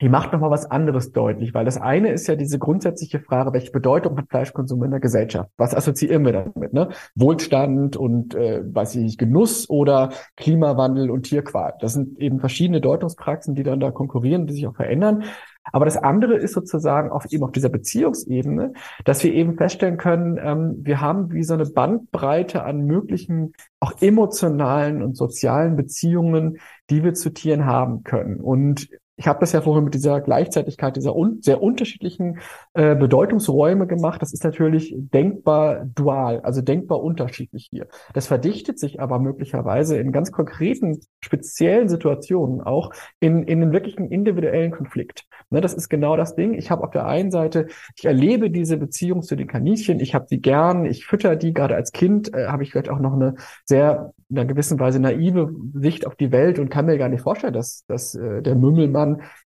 die 0.00 0.08
macht 0.08 0.32
nochmal 0.32 0.50
was 0.50 0.70
anderes 0.70 1.12
deutlich, 1.12 1.52
weil 1.54 1.64
das 1.64 1.76
eine 1.76 2.10
ist 2.10 2.26
ja 2.26 2.36
diese 2.36 2.58
grundsätzliche 2.58 3.20
Frage, 3.20 3.52
welche 3.52 3.70
Bedeutung 3.70 4.16
hat 4.16 4.28
Fleischkonsum 4.28 4.82
in 4.84 4.90
der 4.90 5.00
Gesellschaft? 5.00 5.50
Was 5.56 5.74
assoziieren 5.74 6.24
wir 6.24 6.32
damit? 6.32 6.72
Ne? 6.72 6.88
Wohlstand 7.14 7.96
und, 7.96 8.34
äh, 8.34 8.62
weiß 8.64 8.94
ich 8.96 9.02
nicht, 9.02 9.18
Genuss 9.18 9.68
oder 9.68 10.10
Klimawandel 10.36 11.10
und 11.10 11.24
Tierqual. 11.24 11.74
Das 11.80 11.92
sind 11.92 12.18
eben 12.18 12.40
verschiedene 12.40 12.80
Deutungspraxen, 12.80 13.54
die 13.54 13.62
dann 13.62 13.80
da 13.80 13.90
konkurrieren, 13.90 14.46
die 14.46 14.54
sich 14.54 14.66
auch 14.66 14.76
verändern. 14.76 15.24
Aber 15.72 15.84
das 15.84 15.96
andere 15.96 16.34
ist 16.36 16.54
sozusagen 16.54 17.10
auf 17.10 17.26
eben 17.30 17.44
auf 17.44 17.52
dieser 17.52 17.68
Beziehungsebene, 17.68 18.72
dass 19.04 19.22
wir 19.22 19.32
eben 19.32 19.56
feststellen 19.56 19.98
können, 19.98 20.38
ähm, 20.42 20.76
wir 20.80 21.00
haben 21.00 21.32
wie 21.32 21.42
so 21.42 21.54
eine 21.54 21.66
Bandbreite 21.66 22.64
an 22.64 22.86
möglichen 22.86 23.52
auch 23.78 23.92
emotionalen 24.00 25.02
und 25.02 25.16
sozialen 25.16 25.76
Beziehungen, 25.76 26.58
die 26.88 27.04
wir 27.04 27.14
zu 27.14 27.30
Tieren 27.30 27.66
haben 27.66 28.02
können. 28.04 28.40
Und 28.40 28.88
ich 29.20 29.28
habe 29.28 29.40
das 29.40 29.52
ja 29.52 29.60
vorhin 29.60 29.84
mit 29.84 29.92
dieser 29.92 30.22
Gleichzeitigkeit 30.22 30.96
dieser 30.96 31.14
un 31.14 31.42
sehr 31.42 31.62
unterschiedlichen 31.62 32.38
äh, 32.72 32.94
Bedeutungsräume 32.96 33.86
gemacht. 33.86 34.22
Das 34.22 34.32
ist 34.32 34.44
natürlich 34.44 34.94
denkbar 34.96 35.84
dual, 35.84 36.40
also 36.40 36.62
denkbar 36.62 37.02
unterschiedlich 37.02 37.68
hier. 37.70 37.86
Das 38.14 38.28
verdichtet 38.28 38.78
sich 38.78 38.98
aber 38.98 39.18
möglicherweise 39.18 39.98
in 39.98 40.10
ganz 40.10 40.32
konkreten, 40.32 41.00
speziellen 41.22 41.90
Situationen 41.90 42.62
auch 42.62 42.94
in, 43.20 43.42
in 43.42 43.62
einen 43.62 43.72
wirklichen 43.72 44.08
individuellen 44.10 44.70
Konflikt. 44.70 45.26
Ne, 45.50 45.60
das 45.60 45.74
ist 45.74 45.90
genau 45.90 46.16
das 46.16 46.34
Ding. 46.34 46.54
Ich 46.54 46.70
habe 46.70 46.82
auf 46.82 46.90
der 46.90 47.04
einen 47.04 47.30
Seite, 47.30 47.66
ich 47.96 48.06
erlebe 48.06 48.50
diese 48.50 48.78
Beziehung 48.78 49.20
zu 49.20 49.36
den 49.36 49.48
Kaninchen, 49.48 50.00
ich 50.00 50.14
habe 50.14 50.28
die 50.30 50.40
gern, 50.40 50.86
ich 50.86 51.04
fütter 51.04 51.36
die, 51.36 51.52
gerade 51.52 51.74
als 51.74 51.92
Kind 51.92 52.32
äh, 52.32 52.46
habe 52.46 52.62
ich 52.62 52.70
vielleicht 52.70 52.88
auch 52.88 53.00
noch 53.00 53.12
eine 53.12 53.34
sehr 53.66 54.14
in 54.30 54.38
einer 54.38 54.46
gewissen 54.46 54.78
Weise 54.78 55.00
naive 55.00 55.52
Sicht 55.74 56.06
auf 56.06 56.14
die 56.14 56.30
Welt 56.30 56.60
und 56.60 56.70
kann 56.70 56.86
mir 56.86 56.96
gar 56.98 57.08
nicht 57.08 57.22
vorstellen, 57.22 57.52
dass, 57.52 57.84
dass 57.86 58.14
äh, 58.14 58.42
der 58.42 58.54
Mümmelmann 58.54 59.09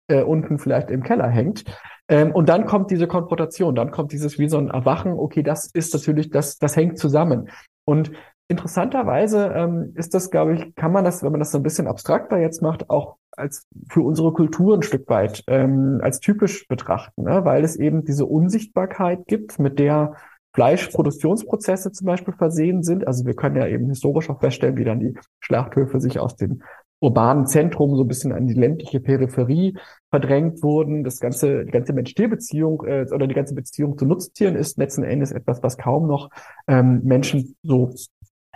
äh, 0.09 0.23
unten 0.23 0.59
vielleicht 0.59 0.91
im 0.91 1.03
Keller 1.03 1.29
hängt. 1.29 1.65
Ähm, 2.09 2.33
und 2.33 2.49
dann 2.49 2.67
kommt 2.67 2.91
diese 2.91 3.07
Konfrontation, 3.07 3.75
dann 3.75 3.91
kommt 3.91 4.13
dieses 4.13 4.39
wie 4.39 4.49
so 4.49 4.59
ein 4.59 4.71
Erwachen, 4.71 5.13
okay, 5.13 5.43
das 5.43 5.69
ist 5.73 5.93
natürlich, 5.93 6.31
das, 6.31 6.59
das 6.59 6.77
hängt 6.77 6.99
zusammen. 6.99 7.49
Und 7.85 8.13
interessanterweise 8.49 9.53
ähm, 9.55 9.93
ist 9.97 10.15
das, 10.15 10.31
glaube 10.31 10.55
ich, 10.55 10.75
kann 10.77 10.93
man 10.93 11.05
das, 11.05 11.23
wenn 11.23 11.33
man 11.33 11.41
das 11.41 11.51
so 11.51 11.59
ein 11.59 11.65
bisschen 11.65 11.89
abstrakter 11.89 12.39
jetzt 12.39 12.63
macht, 12.63 12.91
auch 12.91 13.17
als 13.37 13.67
für 13.91 14.03
unsere 14.03 14.33
Kultur 14.33 14.77
ein 14.77 14.83
Stück 14.83 15.09
weit 15.09 15.43
ähm, 15.49 16.01
als 16.03 16.21
typisch 16.21 16.67
betrachten, 16.69 17.25
ne? 17.25 17.45
weil 17.45 17.65
es 17.65 17.77
eben 17.77 18.05
diese 18.05 18.25
Unsichtbarkeit 18.25 19.27
gibt, 19.27 19.59
mit 19.59 19.79
der 19.79 20.15
Fleischproduktionsprozesse 20.55 21.93
zum 21.93 22.07
Beispiel 22.07 22.33
versehen 22.33 22.83
sind. 22.83 23.07
Also 23.07 23.27
wir 23.27 23.35
können 23.35 23.57
ja 23.57 23.67
eben 23.67 23.89
historisch 23.89 24.31
auch 24.31 24.41
feststellen, 24.41 24.79
wie 24.79 24.85
dann 24.85 25.01
die 25.01 25.15
Schlachthöfe 25.41 26.01
sich 26.01 26.19
aus 26.19 26.37
dem 26.37 26.63
urbanen 27.01 27.47
Zentrum 27.47 27.97
so 27.97 28.05
ein 28.05 28.09
bisschen 28.09 28.33
an 28.33 28.47
die 28.47 28.55
ländliche 28.55 29.01
Peripherie 29.01 29.77
verdrängt 30.11 30.63
wurden. 30.63 31.05
Das 31.05 31.21
ganze, 31.21 31.65
die 31.65 31.71
ganze 31.71 31.93
Mensch-Tier-Beziehung 31.93 32.85
äh, 32.87 33.07
oder 33.13 33.27
die 33.27 33.35
ganze 33.35 33.55
Beziehung 33.55 33.99
zu 33.99 34.07
Nutztieren 34.07 34.57
ist 34.57 34.79
letzten 34.79 35.05
Endes 35.05 35.33
etwas, 35.33 35.63
was 35.63 35.77
kaum 35.77 36.07
noch 36.07 36.31
ähm, 36.67 37.03
Menschen 37.05 37.57
so 37.63 37.91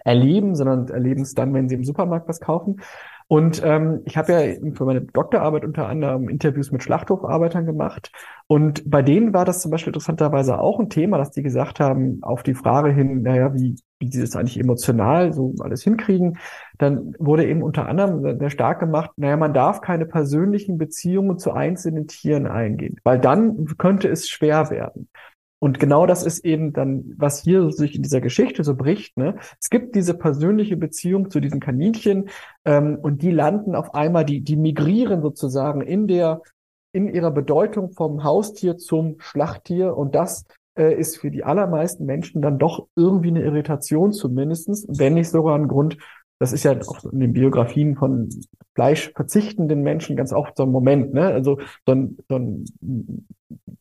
erleben, 0.05 0.55
sondern 0.55 0.89
erleben 0.89 1.23
es 1.23 1.35
dann, 1.35 1.53
wenn 1.53 1.69
sie 1.69 1.75
im 1.75 1.85
Supermarkt 1.85 2.29
was 2.29 2.41
kaufen. 2.41 2.81
Und 3.31 3.63
ähm, 3.65 4.01
ich 4.07 4.17
habe 4.17 4.33
ja 4.33 4.73
für 4.75 4.85
meine 4.85 5.03
Doktorarbeit 5.03 5.65
unter 5.65 5.89
anderem 5.89 6.29
Interviews 6.29 6.73
mit 6.73 6.83
Schlachthofarbeitern 6.83 7.65
gemacht. 7.65 8.11
Und 8.49 8.91
bei 8.91 9.03
denen 9.03 9.33
war 9.33 9.45
das 9.45 9.61
zum 9.61 9.71
Beispiel 9.71 9.91
interessanterweise 9.91 10.59
auch 10.59 10.81
ein 10.81 10.91
Thema, 10.91 11.17
dass 11.17 11.31
die 11.31 11.45
gesagt 11.45 11.79
haben, 11.79 12.19
auf 12.23 12.43
die 12.43 12.55
Frage 12.55 12.91
hin, 12.91 13.23
naja, 13.23 13.55
wie, 13.55 13.77
wie 14.01 14.11
sie 14.11 14.21
das 14.21 14.35
eigentlich 14.35 14.59
emotional 14.59 15.33
so 15.33 15.55
alles 15.61 15.85
hinkriegen, 15.85 16.39
dann 16.77 17.15
wurde 17.21 17.47
eben 17.47 17.63
unter 17.63 17.87
anderem 17.87 18.37
sehr 18.37 18.51
stark 18.51 18.81
gemacht, 18.81 19.13
naja, 19.15 19.37
man 19.37 19.55
darf 19.55 19.81
keine 19.81 20.07
persönlichen 20.07 20.77
Beziehungen 20.77 21.39
zu 21.39 21.53
einzelnen 21.53 22.09
Tieren 22.09 22.49
eingehen, 22.49 22.97
weil 23.05 23.21
dann 23.21 23.65
könnte 23.79 24.09
es 24.09 24.29
schwer 24.29 24.71
werden. 24.71 25.09
Und 25.63 25.79
genau 25.79 26.07
das 26.07 26.25
ist 26.25 26.45
eben 26.45 26.73
dann, 26.73 27.13
was 27.17 27.43
hier 27.43 27.71
sich 27.71 27.95
in 27.95 28.03
dieser 28.03 28.23
Geschichte 28.23 28.65
so 28.65 28.75
bricht. 28.75 29.17
Ne? 29.17 29.37
Es 29.61 29.69
gibt 29.69 29.95
diese 29.95 30.15
persönliche 30.15 30.77
Beziehung 30.77 31.31
zu 31.31 31.39
diesen 31.39 31.61
Kaninchen 31.61 32.31
ähm, 32.65 32.99
und 33.01 33.23
die 33.23 33.31
landen 33.31 33.75
auf 33.75 33.95
einmal, 33.95 34.25
die, 34.25 34.41
die 34.41 34.57
migrieren 34.57 35.21
sozusagen 35.21 35.83
in 35.83 36.09
der, 36.09 36.41
in 36.93 37.09
ihrer 37.09 37.31
Bedeutung 37.31 37.91
vom 37.91 38.25
Haustier 38.25 38.79
zum 38.79 39.17
Schlachttier 39.19 39.97
und 39.97 40.15
das 40.15 40.47
äh, 40.79 40.99
ist 40.99 41.19
für 41.19 41.31
die 41.31 41.45
allermeisten 41.45 42.07
Menschen 42.07 42.41
dann 42.41 42.59
doch 42.59 42.87
irgendwie 42.97 43.29
eine 43.29 43.43
Irritation 43.43 44.13
zumindestens, 44.13 44.87
wenn 44.89 45.15
nicht 45.15 45.29
sogar 45.29 45.57
ein 45.57 45.69
Grund, 45.69 45.99
das 46.39 46.55
ist 46.55 46.65
ja 46.65 46.75
auch 46.81 47.05
in 47.05 47.21
den 47.21 47.35
Biografien 47.35 47.97
von 47.97 48.31
fleischverzichtenden 48.75 49.83
Menschen 49.83 50.17
ganz 50.17 50.33
oft 50.33 50.57
so 50.57 50.63
ein 50.63 50.71
Moment, 50.71 51.13
ne? 51.13 51.27
Also 51.27 51.59
so, 51.85 51.93
ein, 51.93 52.17
so, 52.31 52.37
ein, 52.37 52.65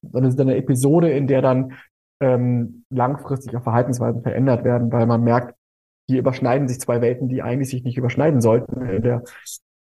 so 0.02 0.18
eine, 0.18 0.32
so 0.32 0.42
eine 0.42 0.56
Episode, 0.56 1.12
in 1.12 1.28
der 1.28 1.42
dann 1.42 1.74
ähm, 2.22 2.86
langfristig 2.90 3.56
auch 3.56 3.64
Verhaltensweisen 3.64 4.22
verändert 4.22 4.64
werden, 4.64 4.92
weil 4.92 5.06
man 5.06 5.24
merkt, 5.24 5.56
hier 6.08 6.20
überschneiden 6.20 6.68
sich 6.68 6.80
zwei 6.80 7.02
Welten, 7.02 7.30
die 7.30 7.42
eigentlich 7.42 7.70
sich 7.70 7.84
nicht 7.84 7.98
überschneiden 7.98 8.42
sollten 8.42 8.82
in 8.88 9.04
der 9.04 9.24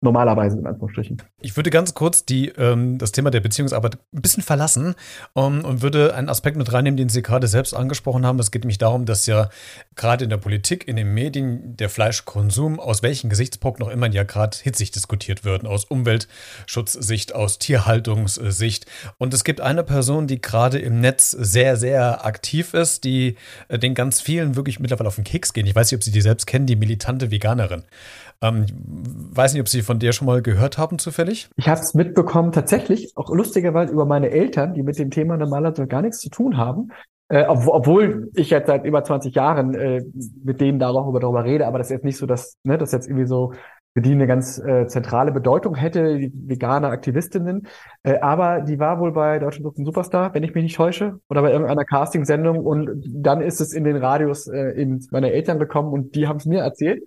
normalerweise 0.03 0.57
in 0.57 0.67
Anführungsstrichen. 0.67 1.21
Ich 1.41 1.55
würde 1.55 1.69
ganz 1.69 1.93
kurz 1.93 2.25
die, 2.25 2.49
ähm, 2.49 2.97
das 2.97 3.11
Thema 3.11 3.31
der 3.31 3.39
Beziehungsarbeit 3.39 3.97
ein 4.13 4.21
bisschen 4.21 4.43
verlassen 4.43 4.95
ähm, 5.35 5.63
und 5.65 5.81
würde 5.81 6.13
einen 6.13 6.29
Aspekt 6.29 6.57
mit 6.57 6.71
reinnehmen, 6.71 6.97
den 6.97 7.09
Sie 7.09 7.21
gerade 7.21 7.47
selbst 7.47 7.73
angesprochen 7.73 8.25
haben. 8.25 8.39
Es 8.39 8.51
geht 8.51 8.63
nämlich 8.63 8.77
darum, 8.77 9.05
dass 9.05 9.25
ja 9.25 9.49
gerade 9.95 10.23
in 10.25 10.29
der 10.29 10.37
Politik, 10.37 10.87
in 10.87 10.95
den 10.95 11.13
Medien 11.13 11.77
der 11.77 11.89
Fleischkonsum 11.89 12.79
aus 12.79 13.01
welchen 13.03 13.29
Gesichtspunkten 13.29 13.85
noch 13.85 13.91
immer 13.91 14.09
ja 14.11 14.23
gerade 14.23 14.57
hitzig 14.61 14.91
diskutiert 14.91 15.45
wird, 15.45 15.65
aus 15.65 15.85
Umweltschutzsicht, 15.85 17.33
aus 17.33 17.59
Tierhaltungssicht. 17.59 18.85
Und 19.17 19.33
es 19.33 19.43
gibt 19.43 19.61
eine 19.61 19.83
Person, 19.83 20.27
die 20.27 20.41
gerade 20.41 20.79
im 20.79 20.99
Netz 20.99 21.31
sehr, 21.31 21.77
sehr 21.77 22.25
aktiv 22.25 22.73
ist, 22.73 23.03
die 23.03 23.37
äh, 23.69 23.79
den 23.79 23.95
ganz 23.95 24.21
vielen 24.21 24.55
wirklich 24.55 24.79
mittlerweile 24.79 25.07
auf 25.07 25.15
den 25.15 25.23
Keks 25.23 25.53
gehen. 25.53 25.65
Ich 25.65 25.75
weiß 25.75 25.91
nicht, 25.91 25.97
ob 25.97 26.03
Sie 26.03 26.11
die 26.11 26.21
selbst 26.21 26.45
kennen, 26.45 26.65
die 26.65 26.75
militante 26.75 27.31
Veganerin. 27.31 27.83
Ähm, 28.43 28.65
weiß 29.33 29.53
nicht, 29.53 29.61
ob 29.61 29.69
Sie 29.69 29.81
von 29.81 29.99
der 29.99 30.11
schon 30.11 30.27
mal 30.27 30.41
gehört 30.41 30.77
haben, 30.77 30.99
zufällig? 30.99 31.49
Ich 31.55 31.69
habe 31.69 31.79
es 31.79 31.93
mitbekommen, 31.93 32.51
tatsächlich, 32.51 33.13
auch 33.15 33.33
lustigerweise 33.33 33.93
über 33.93 34.05
meine 34.05 34.29
Eltern, 34.29 34.73
die 34.73 34.83
mit 34.83 34.99
dem 34.99 35.09
Thema 35.11 35.37
normalerweise 35.37 35.87
gar 35.87 36.01
nichts 36.01 36.19
zu 36.19 36.29
tun 36.29 36.57
haben. 36.57 36.91
Äh, 37.29 37.45
obwohl 37.47 38.29
ich 38.35 38.49
jetzt 38.49 38.67
seit 38.67 38.85
über 38.85 39.03
20 39.03 39.33
Jahren 39.33 39.73
äh, 39.73 40.03
mit 40.43 40.59
denen 40.59 40.77
darüber, 40.77 41.19
darüber 41.19 41.45
rede, 41.45 41.65
aber 41.65 41.77
das 41.77 41.87
ist 41.87 41.93
jetzt 41.93 42.05
nicht 42.05 42.17
so, 42.17 42.25
dass 42.25 42.57
ne, 42.63 42.77
das 42.77 42.91
jetzt 42.91 43.07
irgendwie 43.07 43.25
so 43.25 43.53
für 43.93 44.01
die 44.01 44.11
eine 44.11 44.27
ganz 44.27 44.57
äh, 44.59 44.87
zentrale 44.87 45.31
Bedeutung 45.31 45.75
hätte, 45.75 46.17
die 46.17 46.31
vegane 46.33 46.87
Aktivistinnen. 46.87 47.67
Äh, 48.03 48.19
aber 48.19 48.61
die 48.61 48.79
war 48.79 48.99
wohl 48.99 49.13
bei 49.13 49.39
Deutschland 49.39 49.63
sucht 49.63 49.85
Superstar, 49.85 50.33
wenn 50.33 50.43
ich 50.43 50.53
mich 50.53 50.63
nicht 50.63 50.75
täusche, 50.75 51.19
oder 51.29 51.43
bei 51.43 51.51
irgendeiner 51.51 51.85
Castingsendung 51.85 52.57
und 52.65 53.03
dann 53.05 53.41
ist 53.41 53.61
es 53.61 53.71
in 53.71 53.83
den 53.83 53.97
Radios 53.97 54.47
äh, 54.47 54.71
in 54.71 55.05
meine 55.11 55.31
Eltern 55.31 55.59
gekommen 55.59 55.93
und 55.93 56.15
die 56.15 56.27
haben 56.27 56.37
es 56.37 56.45
mir 56.45 56.61
erzählt. 56.61 57.03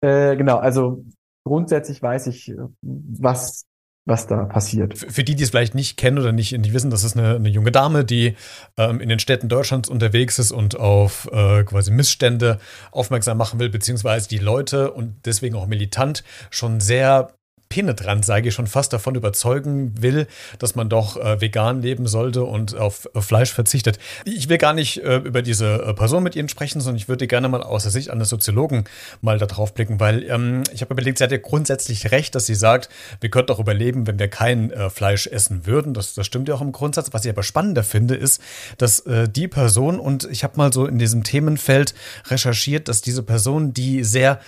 Äh, 0.00 0.36
genau, 0.36 0.58
also 0.58 1.04
grundsätzlich 1.44 2.02
weiß 2.02 2.28
ich, 2.28 2.54
was 2.82 3.68
was 4.08 4.26
da 4.26 4.44
passiert. 4.44 4.96
Für 4.96 5.22
die, 5.22 5.36
die 5.36 5.44
es 5.44 5.50
vielleicht 5.50 5.74
nicht 5.74 5.96
kennen 5.96 6.18
oder 6.18 6.32
nicht, 6.32 6.56
nicht 6.56 6.72
wissen, 6.72 6.90
das 6.90 7.04
ist 7.04 7.16
eine, 7.16 7.36
eine 7.36 7.48
junge 7.48 7.70
Dame, 7.70 8.04
die 8.04 8.36
ähm, 8.76 9.00
in 9.00 9.08
den 9.08 9.18
Städten 9.18 9.48
Deutschlands 9.48 9.88
unterwegs 9.88 10.38
ist 10.38 10.50
und 10.50 10.76
auf 10.76 11.28
äh, 11.30 11.62
quasi 11.64 11.90
Missstände 11.90 12.58
aufmerksam 12.90 13.36
machen 13.36 13.60
will, 13.60 13.68
beziehungsweise 13.68 14.28
die 14.28 14.38
Leute 14.38 14.92
und 14.92 15.14
deswegen 15.26 15.56
auch 15.56 15.66
militant 15.66 16.24
schon 16.50 16.80
sehr 16.80 17.34
penetrant, 17.68 18.24
sage 18.24 18.48
ich 18.48 18.54
schon 18.54 18.66
fast 18.66 18.92
davon 18.92 19.14
überzeugen 19.14 19.92
will, 20.00 20.26
dass 20.58 20.74
man 20.74 20.88
doch 20.88 21.16
äh, 21.16 21.40
vegan 21.40 21.82
leben 21.82 22.06
sollte 22.06 22.44
und 22.44 22.76
auf, 22.76 23.08
Fleisch 23.14 23.52
verzichtet. 23.52 23.98
Ich 24.24 24.48
will 24.48 24.58
gar 24.58 24.72
nicht 24.72 25.02
äh, 25.02 25.16
über 25.16 25.42
diese 25.42 25.82
äh, 25.82 25.94
Person 25.94 26.22
mit 26.22 26.36
Ihnen 26.36 26.48
sprechen, 26.48 26.80
sondern 26.80 26.96
ich 26.96 27.08
würde 27.08 27.26
gerne 27.26 27.48
mal 27.48 27.62
aus 27.62 27.82
der 27.82 27.92
Sicht 27.92 28.10
eines 28.10 28.28
Soziologen 28.30 28.84
mal 29.20 29.38
da 29.38 29.46
drauf 29.46 29.74
blicken, 29.74 30.00
weil 30.00 30.24
ähm, 30.24 30.62
ich 30.72 30.80
habe 30.80 30.94
überlegt, 30.94 31.18
sie 31.18 31.24
hat 31.24 31.32
ja 31.32 31.38
grundsätzlich 31.38 32.10
recht, 32.10 32.34
dass 32.34 32.46
sie 32.46 32.54
sagt, 32.54 32.88
wir 33.20 33.30
könnten 33.30 33.48
doch 33.48 33.58
überleben, 33.58 34.06
wenn 34.06 34.18
wir 34.18 34.28
kein 34.28 34.70
äh, 34.70 34.88
Fleisch 34.88 35.26
essen 35.26 35.66
würden. 35.66 35.94
Das, 35.94 36.14
das 36.14 36.26
stimmt 36.26 36.48
ja 36.48 36.54
auch 36.54 36.60
im 36.62 36.72
Grundsatz. 36.72 37.08
Was 37.12 37.24
ich 37.24 37.30
aber 37.30 37.42
spannender 37.42 37.82
finde, 37.82 38.14
ist, 38.14 38.40
dass 38.78 39.00
äh, 39.00 39.28
die 39.28 39.48
Person, 39.48 39.98
und 39.98 40.28
ich 40.30 40.44
habe 40.44 40.56
mal 40.56 40.72
so 40.72 40.86
in 40.86 40.98
diesem 40.98 41.24
Themenfeld 41.24 41.94
recherchiert, 42.28 42.88
dass 42.88 43.02
diese 43.02 43.22
Person, 43.22 43.74
die 43.74 44.04
sehr 44.04 44.40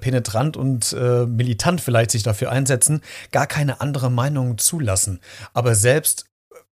penetrant 0.00 0.56
und 0.56 0.92
militant 0.92 1.80
vielleicht 1.80 2.10
sich 2.10 2.22
dafür 2.22 2.50
ein 2.50 2.61
einsetzen, 2.62 3.02
gar 3.30 3.46
keine 3.46 3.80
andere 3.80 4.10
Meinung 4.10 4.58
zulassen. 4.58 5.20
Aber 5.52 5.74
selbst 5.74 6.26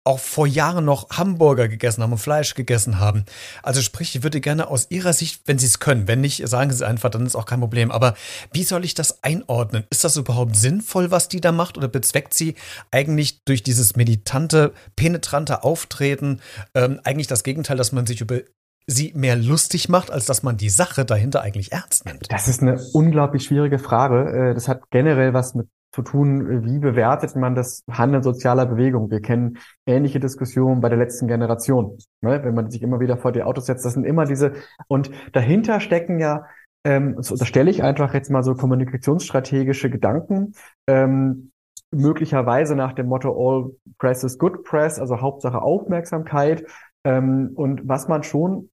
auch 0.05 0.19
vor 0.19 0.49
Jahren 0.49 0.85
noch 0.85 1.11
Hamburger 1.11 1.69
gegessen 1.69 2.03
haben 2.03 2.12
und 2.12 2.19
Fleisch 2.19 2.55
gegessen 2.55 2.99
haben. 2.99 3.25
Also 3.62 3.83
sprich, 3.83 4.17
ich 4.17 4.25
würde 4.25 4.41
gerne 4.41 4.67
aus 4.67 4.89
Ihrer 4.91 5.12
Sicht, 5.12 5.43
wenn 5.47 5.59
Sie 5.59 5.67
es 5.67 5.79
können, 5.79 6.09
wenn 6.09 6.21
nicht, 6.21 6.47
sagen 6.49 6.71
Sie 6.71 6.77
es 6.77 6.83
einfach, 6.83 7.11
dann 7.11 7.25
ist 7.25 7.37
auch 7.37 7.47
kein 7.47 7.61
Problem. 7.61 7.93
Aber 7.93 8.15
wie 8.53 8.65
soll 8.65 8.85
ich 8.85 8.95
das 8.95 9.23
einordnen? 9.23 9.85
Ist 9.91 10.03
das 10.03 10.17
überhaupt 10.17 10.57
sinnvoll, 10.57 11.12
was 11.12 11.29
die 11.29 11.41
da 11.41 11.53
macht? 11.53 11.79
Oder 11.79 11.87
bezweckt 11.87 12.35
sie 12.35 12.57
eigentlich 12.91 13.45
durch 13.45 13.62
dieses 13.62 13.95
meditante, 13.95 14.73
penetrante 14.97 15.62
Auftreten 15.62 16.41
ähm, 16.75 17.01
eigentlich 17.05 17.29
das 17.29 17.45
Gegenteil, 17.45 17.77
dass 17.77 17.93
man 17.93 18.07
sich 18.07 18.21
über 18.21 18.41
sie 18.87 19.12
mehr 19.15 19.37
lustig 19.37 19.89
macht, 19.89 20.11
als 20.11 20.27
dass 20.27 20.43
man 20.43 20.57
die 20.57 20.71
Sache 20.71 21.05
dahinter 21.05 21.43
eigentlich 21.43 21.73
ernst 21.73 22.07
nimmt? 22.07 22.31
Das 22.31 22.49
ist 22.49 22.62
eine 22.62 22.81
unglaublich 22.93 23.45
schwierige 23.45 23.79
Frage. 23.79 24.51
Äh, 24.51 24.55
das 24.55 24.69
hat 24.69 24.91
generell 24.91 25.35
was 25.35 25.55
mit 25.55 25.69
zu 25.95 26.03
tun, 26.03 26.65
wie 26.65 26.79
bewertet 26.79 27.37
man 27.37 27.55
das 27.55 27.85
Handeln 27.91 28.23
sozialer 28.23 28.65
Bewegung? 28.65 29.11
Wir 29.11 29.21
kennen 29.21 29.59
ähnliche 29.85 30.21
Diskussionen 30.21 30.81
bei 30.81 30.89
der 30.89 30.97
letzten 30.97 31.29
Generation. 31.29 31.99
Ne? 32.23 32.43
Wenn 32.43 32.55
man 32.55 32.71
sich 32.71 32.83
immer 32.83 32.99
wieder 32.99 33.19
vor 33.19 33.31
die 33.31 33.43
Autos 33.43 33.67
setzt, 33.67 33.85
das 33.85 33.93
sind 33.93 34.05
immer 34.05 34.25
diese, 34.25 34.53
und 34.89 35.11
dahinter 35.33 35.81
stecken 35.81 36.19
ja, 36.19 36.47
ähm, 36.85 37.17
so 37.21 37.35
unterstelle 37.35 37.71
ich 37.71 37.83
einfach 37.83 38.15
jetzt 38.15 38.31
mal 38.31 38.43
so 38.43 38.55
kommunikationsstrategische 38.55 39.91
Gedanken, 39.91 40.55
ähm, 40.87 41.53
möglicherweise 41.91 42.75
nach 42.75 42.95
dem 42.95 43.07
Motto 43.07 43.31
All 43.31 43.73
Press 43.99 44.25
is 44.25 44.39
Good 44.39 44.65
Press, 44.65 44.99
also 44.99 45.21
Hauptsache 45.21 45.61
Aufmerksamkeit. 45.61 46.65
Ähm, 47.05 47.53
und 47.55 47.89
was 47.89 48.09
man 48.09 48.23
schon 48.23 48.71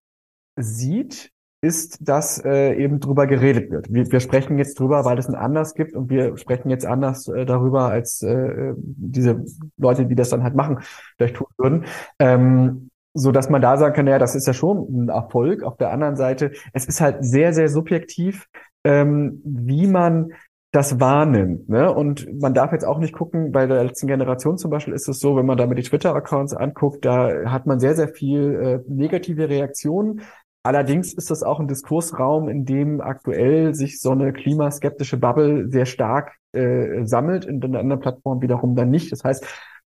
sieht, 0.55 1.31
ist, 1.61 2.07
dass 2.07 2.43
äh, 2.43 2.73
eben 2.75 2.99
drüber 2.99 3.27
geredet 3.27 3.69
wird. 3.69 3.91
Wir, 3.91 4.09
wir 4.09 4.19
sprechen 4.21 4.57
jetzt 4.57 4.79
drüber, 4.79 5.03
weil 5.03 5.17
es 5.17 5.27
ein 5.27 5.35
Anders 5.35 5.73
gibt 5.73 5.93
und 5.93 6.09
wir 6.09 6.37
sprechen 6.37 6.69
jetzt 6.69 6.85
anders 6.85 7.27
äh, 7.27 7.45
darüber, 7.45 7.89
als 7.89 8.21
äh, 8.21 8.73
diese 8.77 9.43
Leute, 9.77 10.05
die 10.05 10.15
das 10.15 10.29
dann 10.29 10.43
halt 10.43 10.55
machen, 10.55 10.79
vielleicht 11.17 11.35
tun 11.35 11.47
würden. 11.57 11.85
Ähm, 12.19 12.89
so 13.13 13.31
dass 13.31 13.49
man 13.49 13.61
da 13.61 13.75
sagen 13.77 13.95
kann, 13.95 14.07
ja, 14.07 14.19
das 14.19 14.35
ist 14.35 14.47
ja 14.47 14.53
schon 14.53 15.05
ein 15.05 15.09
Erfolg. 15.09 15.63
Auf 15.63 15.77
der 15.77 15.91
anderen 15.91 16.15
Seite, 16.15 16.51
es 16.73 16.85
ist 16.85 17.01
halt 17.01 17.25
sehr, 17.25 17.53
sehr 17.53 17.67
subjektiv, 17.67 18.47
ähm, 18.85 19.41
wie 19.43 19.87
man 19.87 20.31
das 20.71 20.99
wahrnimmt. 20.99 21.67
Ne? 21.67 21.91
Und 21.91 22.39
man 22.39 22.53
darf 22.53 22.71
jetzt 22.71 22.85
auch 22.85 22.99
nicht 22.99 23.13
gucken, 23.13 23.51
bei 23.51 23.65
der 23.65 23.83
letzten 23.83 24.07
Generation 24.07 24.57
zum 24.57 24.69
Beispiel 24.69 24.93
ist 24.93 25.07
es 25.07 25.19
so, 25.19 25.35
wenn 25.35 25.45
man 25.45 25.57
da 25.57 25.65
mit 25.65 25.77
die 25.77 25.83
Twitter-Accounts 25.83 26.53
anguckt, 26.53 27.05
da 27.05 27.49
hat 27.51 27.65
man 27.65 27.79
sehr, 27.79 27.95
sehr 27.95 28.09
viel 28.09 28.83
äh, 28.87 28.91
negative 28.91 29.49
Reaktionen. 29.49 30.21
Allerdings 30.61 31.13
ist 31.13 31.31
das 31.31 31.41
auch 31.41 31.59
ein 31.59 31.67
Diskursraum, 31.67 32.49
in 32.49 32.65
dem 32.65 33.01
aktuell 33.01 33.73
sich 33.73 33.99
so 33.99 34.11
eine 34.11 34.33
klimaskeptische 34.33 35.17
Bubble 35.17 35.69
sehr 35.69 35.85
stark 35.85 36.33
äh, 36.51 37.05
sammelt, 37.05 37.45
in 37.45 37.61
den 37.61 37.75
anderen 37.75 38.01
Plattformen 38.01 38.41
wiederum 38.41 38.75
dann 38.75 38.89
nicht. 38.91 39.11
Das 39.11 39.23
heißt, 39.23 39.45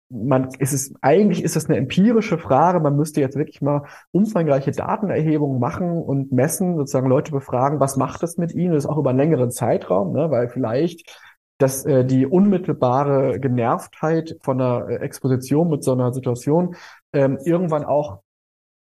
man 0.08 0.50
ist 0.58 0.72
es 0.72 0.94
eigentlich 1.02 1.42
ist 1.42 1.56
es 1.56 1.66
eine 1.68 1.78
empirische 1.78 2.38
Frage. 2.38 2.80
Man 2.80 2.96
müsste 2.96 3.20
jetzt 3.20 3.36
wirklich 3.36 3.60
mal 3.60 3.82
umfangreiche 4.12 4.70
Datenerhebungen 4.70 5.58
machen 5.58 6.02
und 6.02 6.32
messen, 6.32 6.76
sozusagen 6.76 7.08
Leute 7.08 7.32
befragen, 7.32 7.80
was 7.80 7.96
macht 7.96 8.22
das 8.22 8.36
mit 8.36 8.54
ihnen? 8.54 8.74
Das 8.74 8.84
ist 8.84 8.90
auch 8.90 8.98
über 8.98 9.10
einen 9.10 9.18
längeren 9.18 9.50
Zeitraum, 9.50 10.12
ne? 10.12 10.30
weil 10.30 10.48
vielleicht 10.48 11.20
dass 11.58 11.86
äh, 11.86 12.04
die 12.04 12.26
unmittelbare 12.26 13.40
Genervtheit 13.40 14.36
von 14.42 14.60
einer 14.60 14.88
äh, 14.88 14.96
Exposition 14.96 15.70
mit 15.70 15.82
so 15.84 15.92
einer 15.92 16.12
Situation 16.12 16.76
ähm, 17.12 17.38
irgendwann 17.44 17.84
auch 17.84 18.20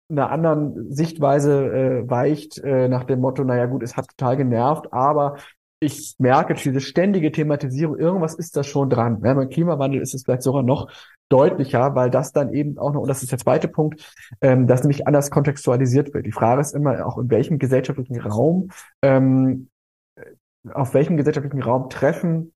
einer 0.10 0.29
anderen 0.29 0.91
Sichtweise 0.91 1.65
äh, 1.74 2.10
weicht, 2.10 2.60
äh, 2.60 2.88
nach 2.88 3.05
dem 3.05 3.22
Motto, 3.22 3.44
naja 3.44 3.65
gut, 3.65 3.82
es 3.82 3.98
hat 3.98 4.08
total 4.10 4.38
genervt, 4.38 4.94
aber 4.94 5.38
ich 5.79 6.15
merke 6.20 6.53
diese 6.53 6.82
ständige 6.82 7.32
Thematisierung, 7.32 7.98
irgendwas 7.98 8.36
ist 8.36 8.55
da 8.55 8.63
schon 8.63 8.89
dran. 8.89 9.22
Ja, 9.24 9.34
beim 9.34 9.50
Klimawandel 9.50 10.01
ist 10.01 10.13
es 10.13 10.24
vielleicht 10.24 10.44
sogar 10.44 10.63
noch 10.63 10.89
deutlicher, 11.29 11.96
weil 11.96 12.10
das 12.10 12.32
dann 12.32 12.53
eben 12.53 12.77
auch 12.77 12.94
noch, 12.94 13.01
und 13.01 13.08
das 13.08 13.24
ist 13.24 13.32
der 13.32 13.39
zweite 13.39 13.67
Punkt, 13.67 14.13
ähm, 14.41 14.67
dass 14.67 14.84
nämlich 14.84 15.08
anders 15.08 15.32
kontextualisiert 15.32 16.13
wird. 16.13 16.25
Die 16.25 16.32
Frage 16.32 16.62
ist 16.62 16.74
immer 16.74 17.05
auch, 17.05 17.17
in 17.17 17.29
welchem 17.29 17.60
gesellschaftlichen 17.60 18.20
Raum, 18.20 18.70
ähm, 19.01 19.70
auf 20.74 20.94
welchem 20.94 21.17
gesellschaftlichen 21.17 21.62
Raum 21.62 21.89
treffen 21.89 22.53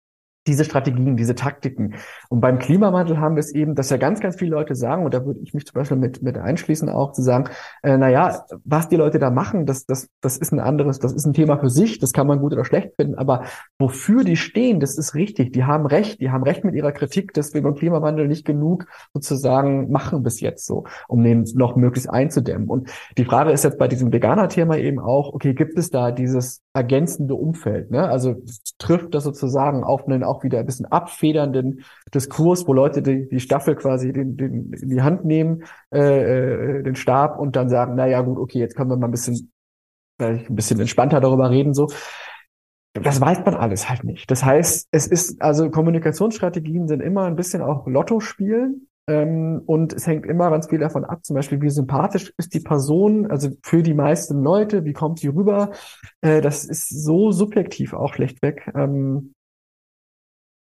diese 0.47 0.63
Strategien, 0.63 1.17
diese 1.17 1.35
Taktiken. 1.35 1.95
Und 2.29 2.41
beim 2.41 2.59
Klimawandel 2.59 3.19
haben 3.19 3.35
wir 3.35 3.41
es 3.41 3.53
eben, 3.53 3.75
dass 3.75 3.89
ja 3.89 3.97
ganz, 3.97 4.19
ganz 4.19 4.37
viele 4.37 4.51
Leute 4.51 4.73
sagen, 4.73 5.05
und 5.05 5.13
da 5.13 5.25
würde 5.25 5.39
ich 5.41 5.53
mich 5.53 5.65
zum 5.65 5.73
Beispiel 5.73 5.97
mit, 5.97 6.21
mit 6.23 6.37
einschließen 6.37 6.89
auch, 6.89 7.11
zu 7.11 7.21
sagen, 7.21 7.49
äh, 7.83 7.97
na 7.97 8.09
ja, 8.09 8.45
was 8.63 8.89
die 8.89 8.95
Leute 8.95 9.19
da 9.19 9.29
machen, 9.29 9.65
das, 9.65 9.85
das, 9.85 10.09
das 10.21 10.37
ist 10.37 10.51
ein 10.51 10.59
anderes, 10.59 10.99
das 10.99 11.13
ist 11.13 11.25
ein 11.25 11.33
Thema 11.33 11.57
für 11.59 11.69
sich, 11.69 11.99
das 11.99 12.13
kann 12.13 12.25
man 12.25 12.39
gut 12.39 12.53
oder 12.53 12.65
schlecht 12.65 12.95
finden, 12.95 13.15
aber 13.15 13.43
wofür 13.77 14.23
die 14.23 14.37
stehen, 14.37 14.79
das 14.79 14.97
ist 14.97 15.13
richtig, 15.13 15.51
die 15.53 15.65
haben 15.65 15.85
recht, 15.85 16.21
die 16.21 16.31
haben 16.31 16.43
recht 16.43 16.63
mit 16.63 16.73
ihrer 16.73 16.93
Kritik, 16.93 17.33
dass 17.33 17.53
wir 17.53 17.61
beim 17.61 17.75
Klimawandel 17.75 18.27
nicht 18.27 18.45
genug 18.45 18.85
sozusagen 19.13 19.91
machen 19.91 20.23
bis 20.23 20.39
jetzt 20.39 20.65
so, 20.65 20.85
um 21.07 21.23
den 21.23 21.45
noch 21.55 21.75
möglichst 21.75 22.09
einzudämmen. 22.09 22.69
Und 22.69 22.89
die 23.17 23.25
Frage 23.25 23.51
ist 23.51 23.63
jetzt 23.63 23.77
bei 23.77 23.87
diesem 23.87 24.11
Veganer-Thema 24.11 24.77
eben 24.77 24.99
auch, 24.99 25.33
okay, 25.33 25.53
gibt 25.53 25.77
es 25.77 25.89
da 25.89 26.11
dieses 26.11 26.61
ergänzende 26.79 27.35
Umfeld, 27.35 27.91
ne? 27.91 28.07
Also 28.07 28.41
trifft 28.77 29.13
das 29.13 29.25
sozusagen 29.25 29.83
auf 29.83 30.07
einen 30.07 30.23
auch 30.23 30.45
wieder 30.45 30.59
ein 30.59 30.65
bisschen 30.65 30.85
abfedernden 30.85 31.83
Diskurs, 32.13 32.65
wo 32.67 32.73
Leute 32.73 33.01
die, 33.01 33.27
die 33.27 33.41
Staffel 33.41 33.75
quasi 33.75 34.13
den, 34.13 34.37
den, 34.37 34.71
in 34.71 34.89
die 34.89 35.01
Hand 35.01 35.25
nehmen, 35.25 35.65
äh, 35.93 36.79
äh 36.79 36.83
den 36.83 36.95
Stab 36.95 37.37
und 37.37 37.57
dann 37.57 37.67
sagen, 37.67 37.95
na 37.95 38.07
ja, 38.07 38.21
gut, 38.21 38.37
okay, 38.37 38.59
jetzt 38.59 38.77
können 38.77 38.89
wir 38.89 38.95
mal 38.95 39.09
ein 39.09 39.11
bisschen, 39.11 39.51
vielleicht 40.17 40.49
ein 40.49 40.55
bisschen 40.55 40.79
entspannter 40.79 41.19
darüber 41.19 41.49
reden, 41.49 41.73
so. 41.73 41.89
Das 42.93 43.21
weiß 43.21 43.45
man 43.45 43.53
alles 43.53 43.89
halt 43.89 44.03
nicht. 44.03 44.31
Das 44.31 44.43
heißt, 44.43 44.87
es 44.91 45.05
ist, 45.05 45.41
also 45.41 45.69
Kommunikationsstrategien 45.69 46.87
sind 46.87 47.01
immer 47.01 47.25
ein 47.25 47.35
bisschen 47.35 47.61
auch 47.61 47.85
Lotto 47.87 48.19
spielen. 48.19 48.88
Ähm, 49.09 49.63
und 49.65 49.91
es 49.93 50.05
hängt 50.05 50.27
immer 50.27 50.51
ganz 50.51 50.67
viel 50.67 50.77
davon 50.77 51.03
ab, 51.03 51.25
zum 51.25 51.35
Beispiel, 51.35 51.61
wie 51.61 51.69
sympathisch 51.71 52.31
ist 52.37 52.53
die 52.53 52.59
Person, 52.59 53.29
also 53.31 53.49
für 53.63 53.81
die 53.81 53.95
meisten 53.95 54.43
Leute, 54.43 54.85
wie 54.85 54.93
kommt 54.93 55.19
sie 55.19 55.29
rüber. 55.29 55.71
Äh, 56.21 56.41
das 56.41 56.63
ist 56.63 56.89
so 56.89 57.31
subjektiv 57.31 57.93
auch 57.93 58.13
schlechtweg. 58.13 58.71
Ähm, 58.75 59.33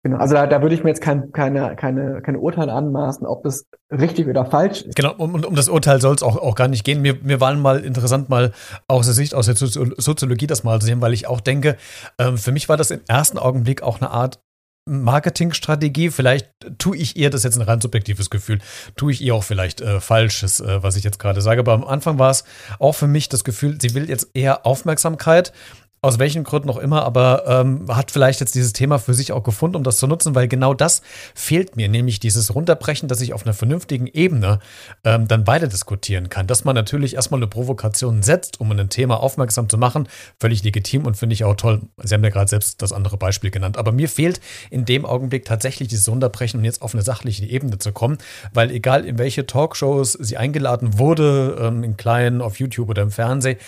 Genau, 0.04 0.18
also 0.18 0.34
da, 0.34 0.46
da 0.46 0.62
würde 0.62 0.76
ich 0.76 0.84
mir 0.84 0.90
jetzt 0.90 1.02
kein, 1.02 1.32
keine, 1.32 1.74
keine, 1.74 2.22
keine 2.22 2.38
Urteile 2.38 2.72
anmaßen, 2.72 3.26
ob 3.26 3.42
das 3.42 3.66
richtig 3.90 4.28
oder 4.28 4.46
falsch 4.46 4.82
ist. 4.82 4.94
Genau, 4.94 5.12
und 5.16 5.34
um, 5.34 5.44
um 5.44 5.54
das 5.56 5.68
Urteil 5.68 6.00
soll 6.00 6.14
es 6.14 6.22
auch, 6.22 6.36
auch 6.36 6.54
gar 6.54 6.68
nicht 6.68 6.84
gehen. 6.84 7.02
Mir, 7.02 7.16
mir 7.20 7.40
war 7.40 7.52
mal 7.56 7.84
interessant, 7.84 8.28
mal 8.28 8.52
aus 8.86 9.06
der 9.06 9.14
Sicht, 9.14 9.34
aus 9.34 9.46
der 9.46 9.56
Soziologie 9.56 10.46
das 10.46 10.62
mal 10.62 10.80
zu 10.80 10.86
sehen, 10.86 11.00
weil 11.00 11.14
ich 11.14 11.26
auch 11.26 11.40
denke, 11.40 11.76
ähm, 12.16 12.38
für 12.38 12.52
mich 12.52 12.68
war 12.68 12.76
das 12.76 12.92
im 12.92 13.00
ersten 13.08 13.38
Augenblick 13.38 13.82
auch 13.82 14.00
eine 14.00 14.10
Art 14.10 14.40
Marketingstrategie. 14.88 16.10
Vielleicht 16.10 16.50
tue 16.78 16.96
ich 16.96 17.16
ihr, 17.16 17.30
das 17.30 17.40
ist 17.40 17.44
jetzt 17.44 17.56
ein 17.58 17.62
rein 17.62 17.80
subjektives 17.80 18.30
Gefühl, 18.30 18.58
tue 18.96 19.12
ich 19.12 19.20
ihr 19.20 19.34
auch 19.34 19.44
vielleicht 19.44 19.80
äh, 19.80 20.00
Falsches, 20.00 20.60
äh, 20.60 20.82
was 20.82 20.96
ich 20.96 21.04
jetzt 21.04 21.18
gerade 21.18 21.40
sage. 21.40 21.60
Aber 21.60 21.72
am 21.72 21.84
Anfang 21.84 22.18
war 22.18 22.30
es 22.30 22.44
auch 22.78 22.92
für 22.92 23.06
mich 23.06 23.28
das 23.28 23.44
Gefühl, 23.44 23.78
sie 23.80 23.94
will 23.94 24.08
jetzt 24.08 24.28
eher 24.34 24.66
Aufmerksamkeit 24.66 25.52
aus 26.00 26.18
welchen 26.18 26.44
Gründen 26.44 26.70
auch 26.70 26.76
immer, 26.76 27.02
aber 27.04 27.44
ähm, 27.46 27.86
hat 27.88 28.10
vielleicht 28.10 28.40
jetzt 28.40 28.54
dieses 28.54 28.72
Thema 28.72 28.98
für 28.98 29.14
sich 29.14 29.32
auch 29.32 29.42
gefunden, 29.42 29.76
um 29.76 29.82
das 29.82 29.96
zu 29.96 30.06
nutzen, 30.06 30.34
weil 30.34 30.46
genau 30.46 30.74
das 30.74 31.02
fehlt 31.34 31.76
mir, 31.76 31.88
nämlich 31.88 32.20
dieses 32.20 32.54
Runterbrechen, 32.54 33.08
dass 33.08 33.20
ich 33.20 33.32
auf 33.32 33.44
einer 33.44 33.54
vernünftigen 33.54 34.06
Ebene 34.06 34.60
ähm, 35.04 35.26
dann 35.26 35.46
weiter 35.46 35.66
diskutieren 35.66 36.28
kann. 36.28 36.46
Dass 36.46 36.64
man 36.64 36.74
natürlich 36.74 37.14
erstmal 37.14 37.38
eine 37.38 37.48
Provokation 37.48 38.22
setzt, 38.22 38.60
um 38.60 38.70
ein 38.70 38.88
Thema 38.88 39.20
aufmerksam 39.20 39.68
zu 39.68 39.76
machen, 39.76 40.08
völlig 40.38 40.62
legitim 40.62 41.04
und 41.04 41.16
finde 41.16 41.34
ich 41.34 41.44
auch 41.44 41.56
toll. 41.56 41.80
Sie 42.02 42.14
haben 42.14 42.22
ja 42.22 42.30
gerade 42.30 42.48
selbst 42.48 42.80
das 42.80 42.92
andere 42.92 43.16
Beispiel 43.16 43.50
genannt. 43.50 43.76
Aber 43.76 43.90
mir 43.90 44.08
fehlt 44.08 44.40
in 44.70 44.84
dem 44.84 45.04
Augenblick 45.04 45.44
tatsächlich 45.44 45.88
dieses 45.88 46.08
Runterbrechen, 46.08 46.60
um 46.60 46.64
jetzt 46.64 46.82
auf 46.82 46.94
eine 46.94 47.02
sachliche 47.02 47.44
Ebene 47.44 47.78
zu 47.78 47.92
kommen, 47.92 48.18
weil 48.52 48.70
egal 48.70 49.04
in 49.04 49.18
welche 49.18 49.46
Talkshows 49.46 50.12
sie 50.12 50.36
eingeladen 50.36 50.98
wurde, 50.98 51.58
ähm, 51.60 51.82
in 51.82 51.96
kleinen, 51.96 52.40
auf 52.40 52.60
YouTube 52.60 52.88
oder 52.88 53.02
im 53.02 53.10
Fernsehen, 53.10 53.58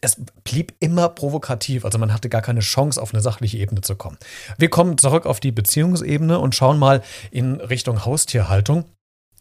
es 0.00 0.16
blieb 0.44 0.74
immer 0.80 1.08
provokativ. 1.08 1.84
Also 1.84 1.98
man 1.98 2.12
hatte 2.12 2.28
gar 2.28 2.42
keine 2.42 2.60
Chance, 2.60 3.00
auf 3.00 3.12
eine 3.12 3.22
sachliche 3.22 3.58
Ebene 3.58 3.80
zu 3.80 3.96
kommen. 3.96 4.18
Wir 4.58 4.70
kommen 4.70 4.98
zurück 4.98 5.26
auf 5.26 5.40
die 5.40 5.52
Beziehungsebene 5.52 6.38
und 6.38 6.54
schauen 6.54 6.78
mal 6.78 7.02
in 7.30 7.60
Richtung 7.60 8.04
Haustierhaltung. 8.04 8.84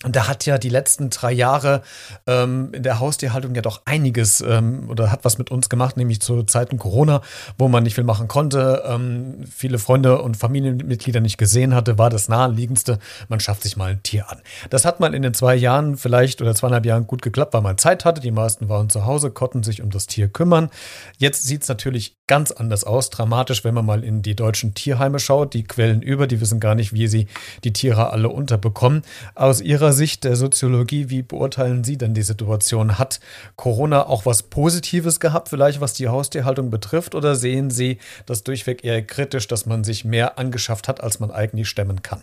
Und 0.05 0.15
da 0.15 0.29
hat 0.29 0.45
ja 0.45 0.57
die 0.57 0.69
letzten 0.69 1.09
drei 1.09 1.33
Jahre 1.33 1.81
ähm, 2.25 2.69
in 2.71 2.83
der 2.83 3.01
Haustierhaltung 3.01 3.53
ja 3.53 3.61
doch 3.61 3.81
einiges 3.83 4.39
ähm, 4.39 4.89
oder 4.89 5.11
hat 5.11 5.25
was 5.25 5.37
mit 5.37 5.51
uns 5.51 5.67
gemacht, 5.67 5.97
nämlich 5.97 6.21
zu 6.21 6.43
Zeiten 6.43 6.79
Corona, 6.79 7.21
wo 7.57 7.67
man 7.67 7.83
nicht 7.83 7.95
viel 7.95 8.05
machen 8.05 8.29
konnte, 8.29 8.83
ähm, 8.85 9.43
viele 9.53 9.77
Freunde 9.77 10.21
und 10.21 10.37
Familienmitglieder 10.37 11.19
nicht 11.19 11.37
gesehen 11.37 11.75
hatte, 11.75 11.97
war 11.97 12.09
das 12.09 12.29
naheliegendste, 12.29 12.97
man 13.27 13.41
schafft 13.41 13.63
sich 13.63 13.75
mal 13.75 13.91
ein 13.91 14.03
Tier 14.03 14.29
an. 14.29 14.39
Das 14.69 14.85
hat 14.85 15.01
man 15.01 15.13
in 15.13 15.21
den 15.21 15.33
zwei 15.33 15.55
Jahren 15.55 15.97
vielleicht 15.97 16.41
oder 16.41 16.55
zweieinhalb 16.55 16.85
Jahren 16.85 17.05
gut 17.05 17.21
geklappt, 17.21 17.53
weil 17.53 17.61
man 17.61 17.77
Zeit 17.77 18.05
hatte. 18.05 18.21
Die 18.21 18.31
meisten 18.31 18.69
waren 18.69 18.89
zu 18.89 19.05
Hause, 19.05 19.31
konnten 19.31 19.63
sich 19.63 19.81
um 19.81 19.89
das 19.89 20.07
Tier 20.07 20.29
kümmern. 20.29 20.69
Jetzt 21.17 21.43
sieht 21.43 21.63
es 21.63 21.67
natürlich 21.67 22.15
ganz 22.27 22.51
anders 22.51 22.83
aus, 22.85 23.09
dramatisch, 23.09 23.65
wenn 23.65 23.73
man 23.73 23.85
mal 23.85 24.03
in 24.03 24.21
die 24.21 24.35
deutschen 24.35 24.75
Tierheime 24.75 25.19
schaut. 25.19 25.53
Die 25.53 25.63
quellen 25.63 26.01
über, 26.01 26.27
die 26.27 26.39
wissen 26.39 26.59
gar 26.59 26.75
nicht, 26.75 26.93
wie 26.93 27.07
sie 27.07 27.27
die 27.63 27.73
Tiere 27.73 28.11
alle 28.11 28.29
unterbekommen. 28.29 29.01
Aus 29.35 29.59
ihrer 29.59 29.88
Ihrer 29.89 29.95
Sicht 29.95 30.23
der 30.23 30.35
Soziologie, 30.35 31.09
wie 31.09 31.23
beurteilen 31.23 31.83
Sie 31.83 31.97
denn 31.97 32.13
die 32.13 32.21
Situation? 32.21 32.99
Hat 32.99 33.19
Corona 33.55 34.05
auch 34.05 34.23
was 34.23 34.43
Positives 34.43 35.19
gehabt, 35.19 35.49
vielleicht 35.49 35.81
was 35.81 35.93
die 35.93 36.09
Haustierhaltung 36.09 36.69
betrifft, 36.69 37.15
oder 37.15 37.33
sehen 37.33 37.71
Sie 37.71 37.97
das 38.27 38.43
durchweg 38.43 38.83
eher 38.83 39.01
kritisch, 39.01 39.47
dass 39.47 39.65
man 39.65 39.83
sich 39.83 40.05
mehr 40.05 40.37
angeschafft 40.37 40.87
hat, 40.87 41.01
als 41.01 41.19
man 41.19 41.31
eigentlich 41.31 41.69
stemmen 41.69 42.03
kann? 42.03 42.21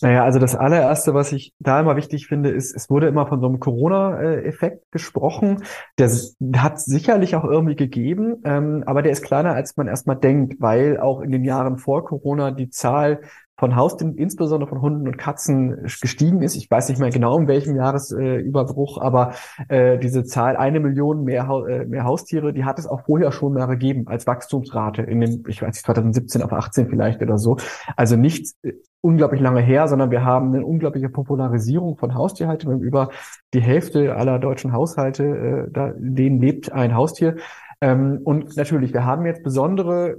Naja, 0.00 0.24
also 0.24 0.40
das 0.40 0.56
allererste, 0.56 1.14
was 1.14 1.30
ich 1.30 1.52
da 1.60 1.78
immer 1.78 1.94
wichtig 1.94 2.26
finde, 2.26 2.50
ist, 2.50 2.74
es 2.74 2.90
wurde 2.90 3.06
immer 3.06 3.28
von 3.28 3.40
so 3.40 3.46
einem 3.46 3.60
Corona-Effekt 3.60 4.90
gesprochen. 4.90 5.62
Der 5.98 6.10
hat 6.56 6.80
sicherlich 6.80 7.36
auch 7.36 7.44
irgendwie 7.44 7.76
gegeben, 7.76 8.42
ähm, 8.44 8.82
aber 8.84 9.02
der 9.02 9.12
ist 9.12 9.22
kleiner, 9.22 9.54
als 9.54 9.76
man 9.76 9.86
erstmal 9.86 10.16
denkt, 10.16 10.56
weil 10.60 10.98
auch 10.98 11.20
in 11.20 11.30
den 11.30 11.44
Jahren 11.44 11.78
vor 11.78 12.04
Corona 12.04 12.50
die 12.50 12.70
Zahl 12.70 13.20
von 13.58 13.74
Haustieren, 13.74 14.16
insbesondere 14.16 14.68
von 14.68 14.82
Hunden 14.82 15.06
und 15.06 15.16
Katzen, 15.16 15.84
gestiegen 16.00 16.42
ist. 16.42 16.56
Ich 16.56 16.70
weiß 16.70 16.88
nicht 16.88 16.98
mehr 16.98 17.10
genau, 17.10 17.38
in 17.38 17.48
welchem 17.48 17.74
Jahresüberbruch, 17.74 18.98
äh, 18.98 19.00
aber 19.00 19.32
äh, 19.68 19.98
diese 19.98 20.24
Zahl, 20.24 20.56
eine 20.56 20.80
Million 20.80 21.24
mehr, 21.24 21.48
äh, 21.68 21.86
mehr 21.86 22.04
Haustiere, 22.04 22.52
die 22.52 22.64
hat 22.64 22.78
es 22.78 22.86
auch 22.86 23.02
vorher 23.06 23.32
schon 23.32 23.54
mal 23.54 23.66
gegeben 23.66 24.08
als 24.08 24.26
Wachstumsrate 24.26 25.02
in 25.02 25.20
den, 25.20 25.44
ich 25.48 25.62
weiß 25.62 25.74
nicht, 25.74 25.84
2017 25.84 26.42
auf 26.42 26.52
18 26.52 26.88
vielleicht 26.88 27.22
oder 27.22 27.38
so. 27.38 27.56
Also 27.96 28.16
nicht 28.16 28.54
äh, 28.62 28.74
unglaublich 29.00 29.40
lange 29.40 29.60
her, 29.60 29.88
sondern 29.88 30.10
wir 30.10 30.24
haben 30.24 30.52
eine 30.52 30.66
unglaubliche 30.66 31.08
Popularisierung 31.08 31.96
von 31.96 32.14
Haustierhaltung. 32.14 32.80
Über 32.80 33.10
die 33.54 33.60
Hälfte 33.60 34.16
aller 34.16 34.38
deutschen 34.38 34.72
Haushalte, 34.72 35.24
äh, 35.24 35.70
da, 35.72 35.92
denen 35.96 36.40
lebt 36.40 36.72
ein 36.72 36.94
Haustier. 36.94 37.36
Ähm, 37.80 38.20
und 38.24 38.56
natürlich, 38.56 38.92
wir 38.92 39.04
haben 39.04 39.26
jetzt 39.26 39.42
besondere 39.42 40.16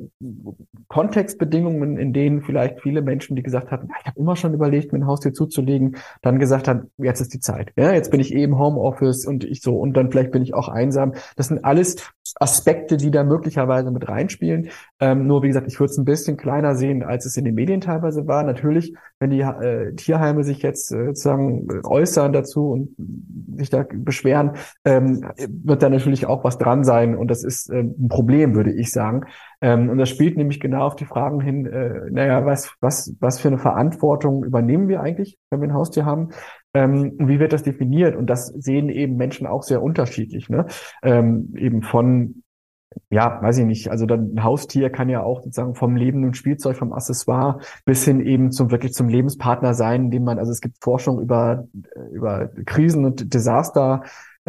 Kontextbedingungen, 0.88 1.98
in 1.98 2.14
denen 2.14 2.42
vielleicht 2.42 2.82
viele 2.82 3.02
Menschen, 3.02 3.36
die 3.36 3.44
gesagt 3.44 3.72
hatten, 3.72 3.90
ich 4.00 4.06
habe 4.06 4.20
immer 4.20 4.36
schon 4.36 4.54
überlegt, 4.54 4.94
mir 4.94 5.00
ein 5.00 5.08
Haustier 5.08 5.34
zuzulegen, 5.34 5.98
dann 6.22 6.40
gesagt 6.40 6.68
haben, 6.68 6.92
jetzt 6.98 7.22
ist 7.22 7.34
die 7.34 7.40
Zeit. 7.40 7.72
Ja, 7.76 7.94
jetzt 7.94 8.12
bin 8.12 8.20
ich 8.20 8.34
eben 8.34 8.60
Homeoffice 8.60 9.26
und 9.26 9.44
ich 9.44 9.62
so 9.62 9.78
und 9.78 9.94
dann 9.94 10.12
vielleicht 10.12 10.32
bin 10.32 10.44
ich 10.44 10.54
auch 10.54 10.70
einsam. 10.70 11.14
Das 11.36 11.48
sind 11.48 11.66
alles 11.66 12.14
Aspekte, 12.36 12.98
die 12.98 13.12
da 13.12 13.24
möglicherweise 13.24 13.92
mit 13.92 14.08
reinspielen. 14.08 14.70
Ähm, 15.00 15.28
nur 15.28 15.44
wie 15.44 15.48
gesagt, 15.48 15.68
ich 15.68 15.80
würde 15.80 15.92
es 15.92 15.98
ein 15.98 16.06
bisschen 16.06 16.38
kleiner 16.38 16.76
sehen, 16.76 17.04
als 17.04 17.26
es 17.26 17.38
in 17.38 17.46
den 17.46 17.56
Medien 17.56 17.82
teilweise 17.82 18.28
war. 18.28 18.44
Natürlich, 18.44 18.94
wenn 19.20 19.30
die 19.30 19.42
äh, 19.42 19.94
Tierheime 19.94 20.44
sich 20.44 20.62
jetzt 20.62 20.92
äh, 20.92 21.08
sozusagen 21.08 21.68
äußern 21.84 22.34
dazu 22.34 22.72
und 22.72 22.96
sich 23.58 23.70
da 23.70 23.86
beschweren, 23.90 24.52
ähm, 24.86 25.26
wird 25.48 25.82
da 25.82 25.90
natürlich 25.90 26.26
auch 26.26 26.44
was 26.44 26.58
dran 26.58 26.84
sein 26.84 27.16
und 27.16 27.30
das 27.30 27.44
ist 27.48 27.72
äh, 27.72 27.80
ein 27.80 28.08
Problem, 28.10 28.54
würde 28.54 28.72
ich 28.72 28.92
sagen. 28.92 29.26
Ähm, 29.62 29.90
und 29.90 29.98
das 29.98 30.10
spielt 30.10 30.38
nämlich 30.38 30.60
genau 30.60 30.86
auf 30.86 30.96
die 30.96 31.06
Fragen 31.06 31.42
hin, 31.42 31.66
äh, 31.66 32.10
naja, 32.12 32.46
was, 32.46 32.76
was, 32.82 33.16
was 33.20 33.40
für 33.40 33.48
eine 33.48 33.58
Verantwortung 33.58 34.44
übernehmen 34.44 34.88
wir 34.88 35.02
eigentlich, 35.02 35.40
wenn 35.50 35.62
wir 35.62 35.70
ein 35.70 35.74
Haustier 35.74 36.06
haben? 36.06 36.30
Ähm, 36.76 37.16
und 37.18 37.28
wie 37.28 37.40
wird 37.40 37.54
das 37.54 37.64
definiert? 37.64 38.16
Und 38.16 38.28
das 38.28 38.48
sehen 38.48 38.90
eben 38.90 39.16
Menschen 39.16 39.48
auch 39.48 39.64
sehr 39.64 39.82
unterschiedlich. 39.82 40.50
Ne? 40.50 40.68
Ähm, 41.02 41.54
eben 41.56 41.82
von 41.82 42.44
ja, 43.10 43.42
weiß 43.42 43.60
ich 43.60 43.66
nicht. 43.66 43.90
Also 43.90 44.06
dann 44.06 44.34
ein 44.34 44.44
Haustier 44.44 44.90
kann 44.90 45.10
ja 45.10 45.22
auch 45.22 45.42
sozusagen 45.42 45.76
vom 45.76 45.96
lebenden 45.96 46.34
Spielzeug, 46.34 46.78
vom 46.78 46.94
Accessoire 46.94 47.60
bis 47.86 48.04
hin 48.06 48.22
eben 48.22 48.52
zum 48.52 48.72
wirklich 48.72 48.94
zum 48.94 49.10
Lebenspartner 49.10 49.74
sein, 49.74 50.12
dem 50.12 50.24
man, 50.24 50.40
also 50.40 50.52
es 50.52 50.62
gibt 50.62 50.78
Forschung 50.82 51.22
über, 51.22 51.68
über 52.12 52.50
Krisen 52.66 53.06
und 53.06 53.34
Desaster, 53.34 54.04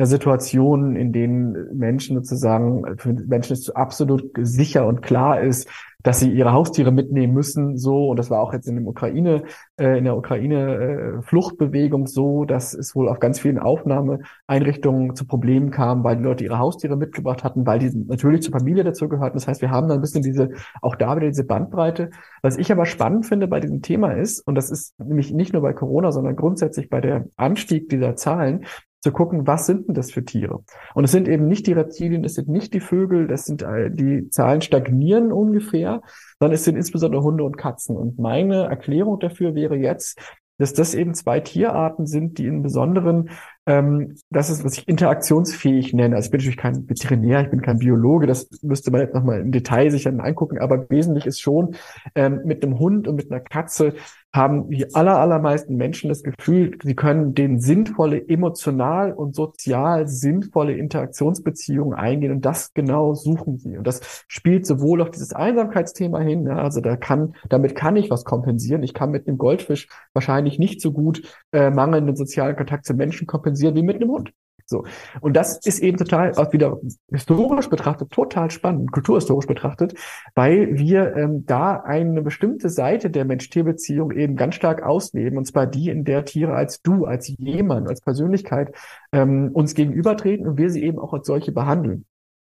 Situationen, 0.06 0.96
in 0.96 1.12
denen 1.12 1.76
Menschen 1.76 2.16
sozusagen, 2.16 2.84
für 2.98 3.12
Menschen 3.12 3.54
es 3.54 3.70
absolut 3.70 4.30
sicher 4.38 4.86
und 4.86 5.02
klar 5.02 5.40
ist, 5.40 5.68
dass 6.00 6.20
sie 6.20 6.30
ihre 6.30 6.52
Haustiere 6.52 6.92
mitnehmen 6.92 7.34
müssen, 7.34 7.76
so, 7.76 8.10
und 8.10 8.18
das 8.18 8.30
war 8.30 8.40
auch 8.40 8.52
jetzt 8.52 8.68
in 8.68 8.76
der 8.76 8.86
Ukraine, 8.86 9.42
äh, 9.80 9.98
in 9.98 10.04
der 10.04 10.16
Ukraine 10.16 11.18
äh, 11.18 11.22
Fluchtbewegung 11.22 12.06
so, 12.06 12.44
dass 12.44 12.72
es 12.72 12.94
wohl 12.94 13.08
auf 13.08 13.18
ganz 13.18 13.40
vielen 13.40 13.58
Aufnahmeeinrichtungen 13.58 15.16
zu 15.16 15.26
Problemen 15.26 15.72
kam, 15.72 16.04
weil 16.04 16.16
die 16.16 16.22
Leute 16.22 16.44
ihre 16.44 16.60
Haustiere 16.60 16.96
mitgebracht 16.96 17.42
hatten, 17.42 17.66
weil 17.66 17.80
die 17.80 17.90
natürlich 17.94 18.42
zur 18.42 18.52
Familie 18.52 18.84
dazu 18.84 19.08
gehörten. 19.08 19.36
Das 19.36 19.48
heißt, 19.48 19.60
wir 19.60 19.70
haben 19.70 19.88
da 19.88 19.94
ein 19.94 20.00
bisschen 20.00 20.22
diese, 20.22 20.50
auch 20.82 20.94
da 20.94 21.16
wieder 21.16 21.26
diese 21.26 21.44
Bandbreite. 21.44 22.10
Was 22.42 22.56
ich 22.56 22.70
aber 22.70 22.86
spannend 22.86 23.26
finde 23.26 23.48
bei 23.48 23.58
diesem 23.58 23.82
Thema 23.82 24.12
ist, 24.12 24.46
und 24.46 24.54
das 24.54 24.70
ist 24.70 24.98
nämlich 25.00 25.32
nicht 25.32 25.52
nur 25.52 25.62
bei 25.62 25.72
Corona, 25.72 26.12
sondern 26.12 26.36
grundsätzlich 26.36 26.90
bei 26.90 27.00
der 27.00 27.26
Anstieg 27.36 27.88
dieser 27.88 28.14
Zahlen, 28.14 28.64
zu 29.00 29.12
gucken, 29.12 29.46
was 29.46 29.66
sind 29.66 29.88
denn 29.88 29.94
das 29.94 30.10
für 30.10 30.24
Tiere? 30.24 30.64
Und 30.94 31.04
es 31.04 31.12
sind 31.12 31.28
eben 31.28 31.46
nicht 31.46 31.66
die 31.66 31.72
Reptilien, 31.72 32.24
es 32.24 32.34
sind 32.34 32.48
nicht 32.48 32.74
die 32.74 32.80
Vögel, 32.80 33.28
das 33.28 33.44
sind 33.44 33.62
äh, 33.62 33.90
die 33.90 34.28
Zahlen 34.30 34.60
stagnieren 34.60 35.32
ungefähr, 35.32 36.02
sondern 36.38 36.54
es 36.54 36.64
sind 36.64 36.76
insbesondere 36.76 37.22
Hunde 37.22 37.44
und 37.44 37.56
Katzen. 37.56 37.96
Und 37.96 38.18
meine 38.18 38.64
Erklärung 38.64 39.20
dafür 39.20 39.54
wäre 39.54 39.76
jetzt, 39.76 40.18
dass 40.58 40.72
das 40.72 40.94
eben 40.94 41.14
zwei 41.14 41.40
Tierarten 41.40 42.06
sind, 42.06 42.38
die 42.38 42.46
in 42.46 42.62
besonderen 42.62 43.30
ähm, 43.68 44.16
das 44.30 44.48
ist, 44.48 44.64
was 44.64 44.78
ich 44.78 44.88
interaktionsfähig 44.88 45.92
nenne. 45.92 46.16
Also 46.16 46.26
ich 46.26 46.30
bin 46.30 46.38
natürlich 46.38 46.56
kein 46.56 46.88
Veterinär, 46.88 47.42
ich 47.42 47.50
bin 47.50 47.60
kein 47.60 47.78
Biologe, 47.78 48.26
das 48.26 48.48
müsste 48.62 48.90
man 48.90 49.02
jetzt 49.02 49.14
nochmal 49.14 49.40
im 49.40 49.52
Detail 49.52 49.90
sich 49.90 50.04
dann 50.04 50.20
angucken, 50.20 50.58
aber 50.58 50.88
wesentlich 50.88 51.26
ist 51.26 51.40
schon, 51.40 51.76
ähm, 52.14 52.40
mit 52.44 52.64
einem 52.64 52.78
Hund 52.78 53.06
und 53.06 53.16
mit 53.16 53.30
einer 53.30 53.40
Katze 53.40 53.94
haben 54.34 54.68
die 54.70 54.94
aller, 54.94 55.18
allermeisten 55.18 55.76
Menschen 55.76 56.08
das 56.10 56.22
Gefühl, 56.22 56.76
sie 56.82 56.94
können 56.94 57.34
den 57.34 57.60
sinnvolle, 57.60 58.28
emotional 58.28 59.12
und 59.12 59.34
sozial 59.34 60.06
sinnvolle 60.06 60.76
Interaktionsbeziehungen 60.76 61.94
eingehen 61.98 62.32
und 62.32 62.44
das 62.44 62.74
genau 62.74 63.14
suchen 63.14 63.58
sie. 63.58 63.78
Und 63.78 63.86
das 63.86 64.24
spielt 64.28 64.66
sowohl 64.66 65.00
auf 65.00 65.10
dieses 65.10 65.32
Einsamkeitsthema 65.32 66.20
hin, 66.20 66.46
ja, 66.46 66.58
also 66.58 66.80
da 66.80 66.96
kann, 66.96 67.34
damit 67.48 67.74
kann 67.74 67.96
ich 67.96 68.10
was 68.10 68.24
kompensieren. 68.24 68.82
Ich 68.82 68.94
kann 68.94 69.10
mit 69.10 69.26
einem 69.26 69.38
Goldfisch 69.38 69.88
wahrscheinlich 70.12 70.58
nicht 70.58 70.82
so 70.82 70.92
gut 70.92 71.22
äh, 71.52 71.70
mangelnden 71.70 72.16
sozialen 72.16 72.56
Kontakt 72.56 72.84
zu 72.84 72.94
Menschen 72.94 73.26
kompensieren 73.26 73.74
wie 73.76 73.82
mit 73.82 73.96
einem 73.96 74.10
Hund. 74.10 74.32
So. 74.70 74.84
Und 75.20 75.34
das 75.34 75.58
ist 75.64 75.80
eben 75.80 75.96
total, 75.96 76.32
auch 76.36 76.52
wieder 76.52 76.78
historisch 77.10 77.70
betrachtet, 77.70 78.10
total 78.10 78.50
spannend, 78.50 78.92
kulturhistorisch 78.92 79.46
betrachtet, 79.46 79.94
weil 80.34 80.76
wir 80.78 81.16
ähm, 81.16 81.46
da 81.46 81.76
eine 81.76 82.20
bestimmte 82.20 82.68
Seite 82.68 83.08
der 83.08 83.24
Mensch-Tier-Beziehung 83.24 84.10
eben 84.10 84.36
ganz 84.36 84.56
stark 84.56 84.82
ausleben, 84.82 85.38
und 85.38 85.46
zwar 85.46 85.66
die, 85.66 85.88
in 85.88 86.04
der 86.04 86.26
Tiere 86.26 86.54
als 86.54 86.82
du, 86.82 87.06
als 87.06 87.28
jemand, 87.28 87.88
als 87.88 88.02
Persönlichkeit 88.02 88.74
ähm, 89.12 89.50
uns 89.54 89.74
gegenübertreten 89.74 90.46
und 90.46 90.58
wir 90.58 90.68
sie 90.68 90.82
eben 90.82 90.98
auch 90.98 91.14
als 91.14 91.26
solche 91.26 91.52
behandeln. 91.52 92.04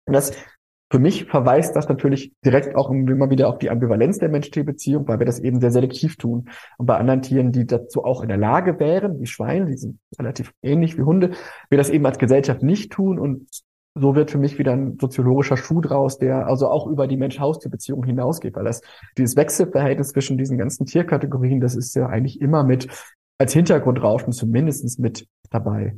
Und 0.07 0.14
das 0.14 0.33
für 0.90 0.99
mich 1.01 1.25
verweist 1.25 1.75
das 1.75 1.88
natürlich 1.88 2.33
direkt 2.44 2.77
auch 2.77 2.90
immer 2.90 3.29
wieder 3.29 3.49
auf 3.49 3.59
die 3.59 3.70
Ambivalenz 3.70 4.18
der 4.18 4.29
Mensch-Tier-Beziehung, 4.29 5.09
weil 5.09 5.18
wir 5.18 5.27
das 5.27 5.40
eben 5.40 5.61
sehr 5.61 5.72
selektiv 5.72 6.16
tun. 6.16 6.49
Und 6.79 6.87
bei 6.87 6.96
anderen 6.96 7.22
Tieren, 7.22 7.51
die 7.51 7.66
dazu 7.66 8.05
auch 8.05 8.22
in 8.22 8.29
der 8.29 8.37
Lage 8.37 8.79
wären, 8.79 9.18
wie 9.20 9.27
Schweine, 9.27 9.66
die 9.66 9.77
sind 9.77 9.99
relativ 10.18 10.53
ähnlich 10.62 10.96
wie 10.96 11.03
Hunde, 11.03 11.31
wir 11.70 11.79
das 11.79 11.90
eben 11.90 12.07
als 12.07 12.18
Gesellschaft 12.18 12.62
nicht 12.62 12.92
tun. 12.92 13.18
Und 13.18 13.49
so 13.96 14.14
wird 14.14 14.31
für 14.31 14.38
mich 14.38 14.59
wieder 14.59 14.72
ein 14.72 14.96
soziologischer 15.01 15.57
Schuh 15.57 15.81
draus, 15.81 16.18
der 16.18 16.46
also 16.46 16.68
auch 16.68 16.87
über 16.87 17.09
die 17.09 17.16
Mensch-Haustier-Beziehung 17.16 18.05
hinausgeht, 18.05 18.55
weil 18.55 18.64
das 18.64 18.81
dieses 19.18 19.35
Wechselverhältnis 19.35 20.11
zwischen 20.11 20.38
diesen 20.38 20.57
ganzen 20.57 20.87
Tierkategorien, 20.87 21.61
das 21.61 21.75
ist 21.75 21.96
ja 21.96 22.07
eigentlich 22.07 22.40
immer 22.40 22.62
mit 22.62 22.87
als 23.38 23.53
Hintergrundrauschen 23.53 24.33
zumindest 24.33 24.99
mit 25.01 25.27
dabei. 25.51 25.96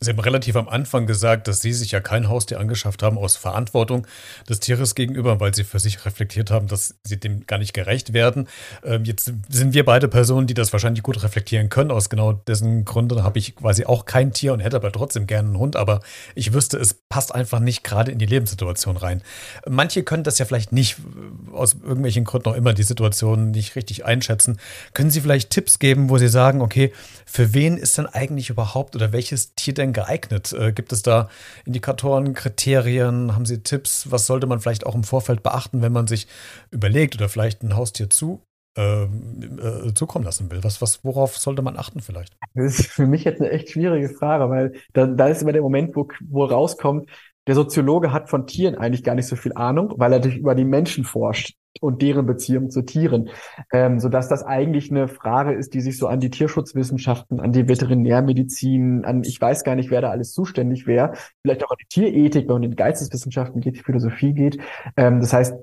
Sie 0.00 0.10
haben 0.10 0.18
relativ 0.18 0.56
am 0.56 0.68
Anfang 0.68 1.06
gesagt, 1.06 1.48
dass 1.48 1.60
Sie 1.60 1.72
sich 1.72 1.92
ja 1.92 2.00
kein 2.00 2.28
Haustier 2.28 2.60
angeschafft 2.60 3.02
haben 3.02 3.18
aus 3.18 3.36
Verantwortung 3.36 4.06
des 4.48 4.60
Tieres 4.60 4.94
gegenüber, 4.94 5.40
weil 5.40 5.54
Sie 5.54 5.64
für 5.64 5.78
sich 5.78 6.04
reflektiert 6.04 6.50
haben, 6.50 6.66
dass 6.66 6.96
Sie 7.04 7.18
dem 7.18 7.46
gar 7.46 7.58
nicht 7.58 7.72
gerecht 7.72 8.12
werden. 8.12 8.48
Ähm, 8.84 9.04
jetzt 9.04 9.32
sind 9.48 9.74
wir 9.74 9.84
beide 9.84 10.08
Personen, 10.08 10.46
die 10.46 10.54
das 10.54 10.72
wahrscheinlich 10.72 11.02
gut 11.02 11.22
reflektieren 11.22 11.68
können. 11.68 11.90
Aus 11.90 12.10
genau 12.10 12.32
dessen 12.32 12.84
Gründen 12.84 13.22
habe 13.22 13.38
ich 13.38 13.56
quasi 13.56 13.84
auch 13.84 14.04
kein 14.04 14.32
Tier 14.32 14.52
und 14.52 14.60
hätte 14.60 14.76
aber 14.76 14.92
trotzdem 14.92 15.26
gerne 15.26 15.48
einen 15.48 15.58
Hund. 15.58 15.76
Aber 15.76 16.00
ich 16.34 16.52
wüsste, 16.52 16.78
es 16.78 16.94
passt 16.94 17.34
einfach 17.34 17.60
nicht 17.60 17.84
gerade 17.84 18.12
in 18.12 18.18
die 18.18 18.26
Lebenssituation 18.26 18.96
rein. 18.96 19.22
Manche 19.68 20.02
können 20.02 20.24
das 20.24 20.38
ja 20.38 20.44
vielleicht 20.44 20.72
nicht 20.72 20.98
äh, 20.98 21.54
aus 21.54 21.74
irgendwelchen 21.74 22.24
Gründen 22.24 22.48
auch 22.50 22.54
immer 22.54 22.74
die 22.74 22.82
Situation 22.82 23.50
nicht 23.50 23.76
richtig 23.76 24.04
einschätzen. 24.04 24.58
Können 24.92 25.10
Sie 25.10 25.20
vielleicht 25.20 25.50
Tipps 25.50 25.78
geben, 25.78 26.10
wo 26.10 26.18
Sie 26.18 26.28
sagen, 26.28 26.60
okay, 26.60 26.92
für 27.24 27.54
wen 27.54 27.76
ist 27.76 27.96
denn 27.98 28.06
eigentlich 28.06 28.50
überhaupt 28.50 28.94
oder 28.94 29.12
welches 29.12 29.54
Tier 29.54 29.63
denn 29.72 29.94
geeignet? 29.94 30.52
Äh, 30.52 30.72
gibt 30.72 30.92
es 30.92 31.02
da 31.02 31.28
Indikatoren, 31.64 32.34
Kriterien? 32.34 33.34
Haben 33.34 33.46
Sie 33.46 33.62
Tipps? 33.62 34.10
Was 34.10 34.26
sollte 34.26 34.46
man 34.46 34.60
vielleicht 34.60 34.84
auch 34.84 34.94
im 34.94 35.04
Vorfeld 35.04 35.42
beachten, 35.42 35.80
wenn 35.80 35.92
man 35.92 36.06
sich 36.06 36.26
überlegt 36.70 37.14
oder 37.14 37.30
vielleicht 37.30 37.62
ein 37.62 37.76
Haustier 37.76 38.10
zu 38.10 38.42
äh, 38.76 39.04
äh, 39.04 39.94
zukommen 39.94 40.24
lassen 40.24 40.50
will? 40.50 40.62
Was, 40.62 40.82
was, 40.82 41.04
worauf 41.04 41.38
sollte 41.38 41.62
man 41.62 41.78
achten 41.78 42.00
vielleicht? 42.00 42.36
Das 42.52 42.78
ist 42.78 42.90
für 42.90 43.06
mich 43.06 43.24
jetzt 43.24 43.40
eine 43.40 43.50
echt 43.50 43.70
schwierige 43.70 44.10
Frage, 44.10 44.50
weil 44.50 44.72
da, 44.92 45.06
da 45.06 45.28
ist 45.28 45.40
immer 45.40 45.52
der 45.52 45.62
Moment, 45.62 45.96
wo, 45.96 46.08
wo 46.28 46.44
rauskommt, 46.44 47.08
der 47.46 47.54
Soziologe 47.54 48.12
hat 48.12 48.28
von 48.28 48.46
Tieren 48.46 48.74
eigentlich 48.74 49.04
gar 49.04 49.14
nicht 49.14 49.28
so 49.28 49.36
viel 49.36 49.52
Ahnung, 49.54 49.94
weil 49.96 50.12
er 50.12 50.20
durch 50.20 50.36
über 50.36 50.54
die 50.54 50.64
Menschen 50.64 51.04
forscht 51.04 51.54
und 51.80 52.02
deren 52.02 52.26
Beziehung 52.26 52.70
zu 52.70 52.82
Tieren, 52.82 53.30
ähm, 53.72 53.98
so 54.00 54.08
dass 54.08 54.28
das 54.28 54.42
eigentlich 54.42 54.90
eine 54.90 55.08
Frage 55.08 55.52
ist, 55.52 55.74
die 55.74 55.80
sich 55.80 55.98
so 55.98 56.06
an 56.06 56.20
die 56.20 56.30
Tierschutzwissenschaften, 56.30 57.40
an 57.40 57.52
die 57.52 57.68
Veterinärmedizin, 57.68 59.04
an 59.04 59.22
ich 59.24 59.40
weiß 59.40 59.64
gar 59.64 59.74
nicht, 59.74 59.90
wer 59.90 60.00
da 60.00 60.10
alles 60.10 60.32
zuständig 60.32 60.86
wäre, 60.86 61.12
vielleicht 61.42 61.64
auch 61.64 61.70
an 61.70 61.76
die 61.80 61.88
Tierethik, 61.88 62.48
wenn 62.48 62.62
in 62.62 62.70
die 62.70 62.76
Geisteswissenschaften 62.76 63.60
geht, 63.60 63.76
die 63.76 63.82
Philosophie 63.82 64.32
geht. 64.32 64.58
Ähm, 64.96 65.20
das 65.20 65.32
heißt, 65.32 65.54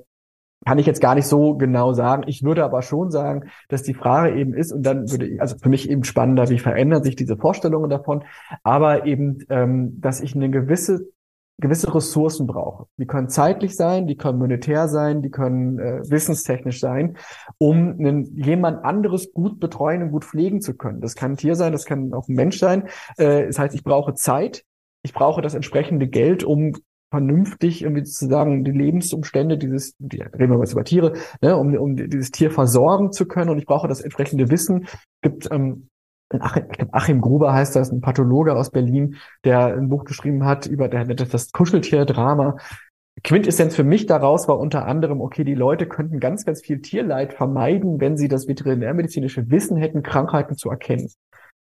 kann 0.65 0.77
ich 0.77 0.85
jetzt 0.85 1.01
gar 1.01 1.15
nicht 1.15 1.25
so 1.25 1.55
genau 1.55 1.93
sagen. 1.93 2.23
Ich 2.27 2.43
würde 2.43 2.63
aber 2.63 2.81
schon 2.83 3.09
sagen, 3.09 3.49
dass 3.67 3.81
die 3.81 3.95
Frage 3.95 4.37
eben 4.37 4.53
ist, 4.53 4.71
und 4.71 4.83
dann 4.83 5.09
würde 5.09 5.27
ich, 5.27 5.41
also 5.41 5.57
für 5.57 5.69
mich 5.69 5.89
eben 5.89 6.03
spannender, 6.03 6.49
wie 6.49 6.59
verändern 6.59 7.03
sich 7.03 7.15
diese 7.15 7.35
Vorstellungen 7.35 7.89
davon, 7.89 8.23
aber 8.63 9.05
eben, 9.05 9.39
ähm, 9.49 9.99
dass 9.99 10.21
ich 10.21 10.35
eine 10.35 10.51
gewisse 10.51 11.09
gewisse 11.61 11.93
Ressourcen 11.93 12.47
brauche. 12.47 12.87
Die 12.97 13.05
können 13.05 13.29
zeitlich 13.29 13.75
sein, 13.75 14.07
die 14.07 14.17
können 14.17 14.39
monetär 14.39 14.87
sein, 14.87 15.21
die 15.21 15.29
können 15.29 15.79
äh, 15.79 16.01
wissenstechnisch 16.09 16.79
sein, 16.79 17.17
um 17.57 17.95
einen, 17.99 18.35
jemand 18.35 18.83
anderes 18.83 19.31
gut 19.31 19.59
betreuen 19.59 20.03
und 20.03 20.11
gut 20.11 20.25
pflegen 20.25 20.59
zu 20.59 20.75
können. 20.75 20.99
Das 20.99 21.15
kann 21.15 21.33
ein 21.33 21.37
Tier 21.37 21.55
sein, 21.55 21.71
das 21.71 21.85
kann 21.85 22.13
auch 22.13 22.27
ein 22.27 22.35
Mensch 22.35 22.59
sein. 22.59 22.89
Äh, 23.17 23.47
das 23.47 23.59
heißt, 23.59 23.75
ich 23.75 23.83
brauche 23.83 24.13
Zeit, 24.15 24.65
ich 25.03 25.13
brauche 25.13 25.41
das 25.41 25.53
entsprechende 25.53 26.07
Geld, 26.07 26.43
um 26.43 26.73
vernünftig 27.11 27.83
irgendwie 27.83 28.05
sozusagen 28.05 28.63
die 28.63 28.71
Lebensumstände 28.71 29.57
dieses, 29.57 29.95
die, 29.99 30.21
reden 30.21 30.51
wir 30.51 30.57
mal 30.57 30.71
über 30.71 30.83
Tiere, 30.83 31.13
ne, 31.41 31.57
um, 31.57 31.75
um 31.75 31.95
dieses 31.95 32.31
Tier 32.31 32.51
versorgen 32.51 33.11
zu 33.11 33.27
können 33.27 33.49
und 33.49 33.59
ich 33.59 33.65
brauche 33.65 33.87
das 33.87 34.01
entsprechende 34.01 34.49
Wissen. 34.49 34.87
Gibt 35.21 35.51
ähm, 35.51 35.89
Achim, 36.39 36.65
Achim 36.91 37.21
Gruber 37.21 37.53
heißt 37.53 37.75
das, 37.75 37.91
ein 37.91 38.01
Pathologe 38.01 38.55
aus 38.55 38.71
Berlin, 38.71 39.15
der 39.43 39.75
ein 39.75 39.89
Buch 39.89 40.05
geschrieben 40.05 40.45
hat 40.45 40.65
über 40.65 40.87
das 40.87 41.51
Kuscheltier-Drama. 41.51 42.57
Quintessenz 43.23 43.75
für 43.75 43.83
mich 43.83 44.05
daraus 44.05 44.47
war 44.47 44.57
unter 44.57 44.85
anderem, 44.85 45.21
okay, 45.21 45.43
die 45.43 45.53
Leute 45.53 45.85
könnten 45.87 46.19
ganz, 46.19 46.45
ganz 46.45 46.61
viel 46.61 46.81
Tierleid 46.81 47.33
vermeiden, 47.33 47.99
wenn 47.99 48.17
sie 48.17 48.27
das 48.27 48.47
veterinärmedizinische 48.47 49.51
Wissen 49.51 49.77
hätten, 49.77 50.01
Krankheiten 50.01 50.55
zu 50.55 50.69
erkennen. 50.69 51.09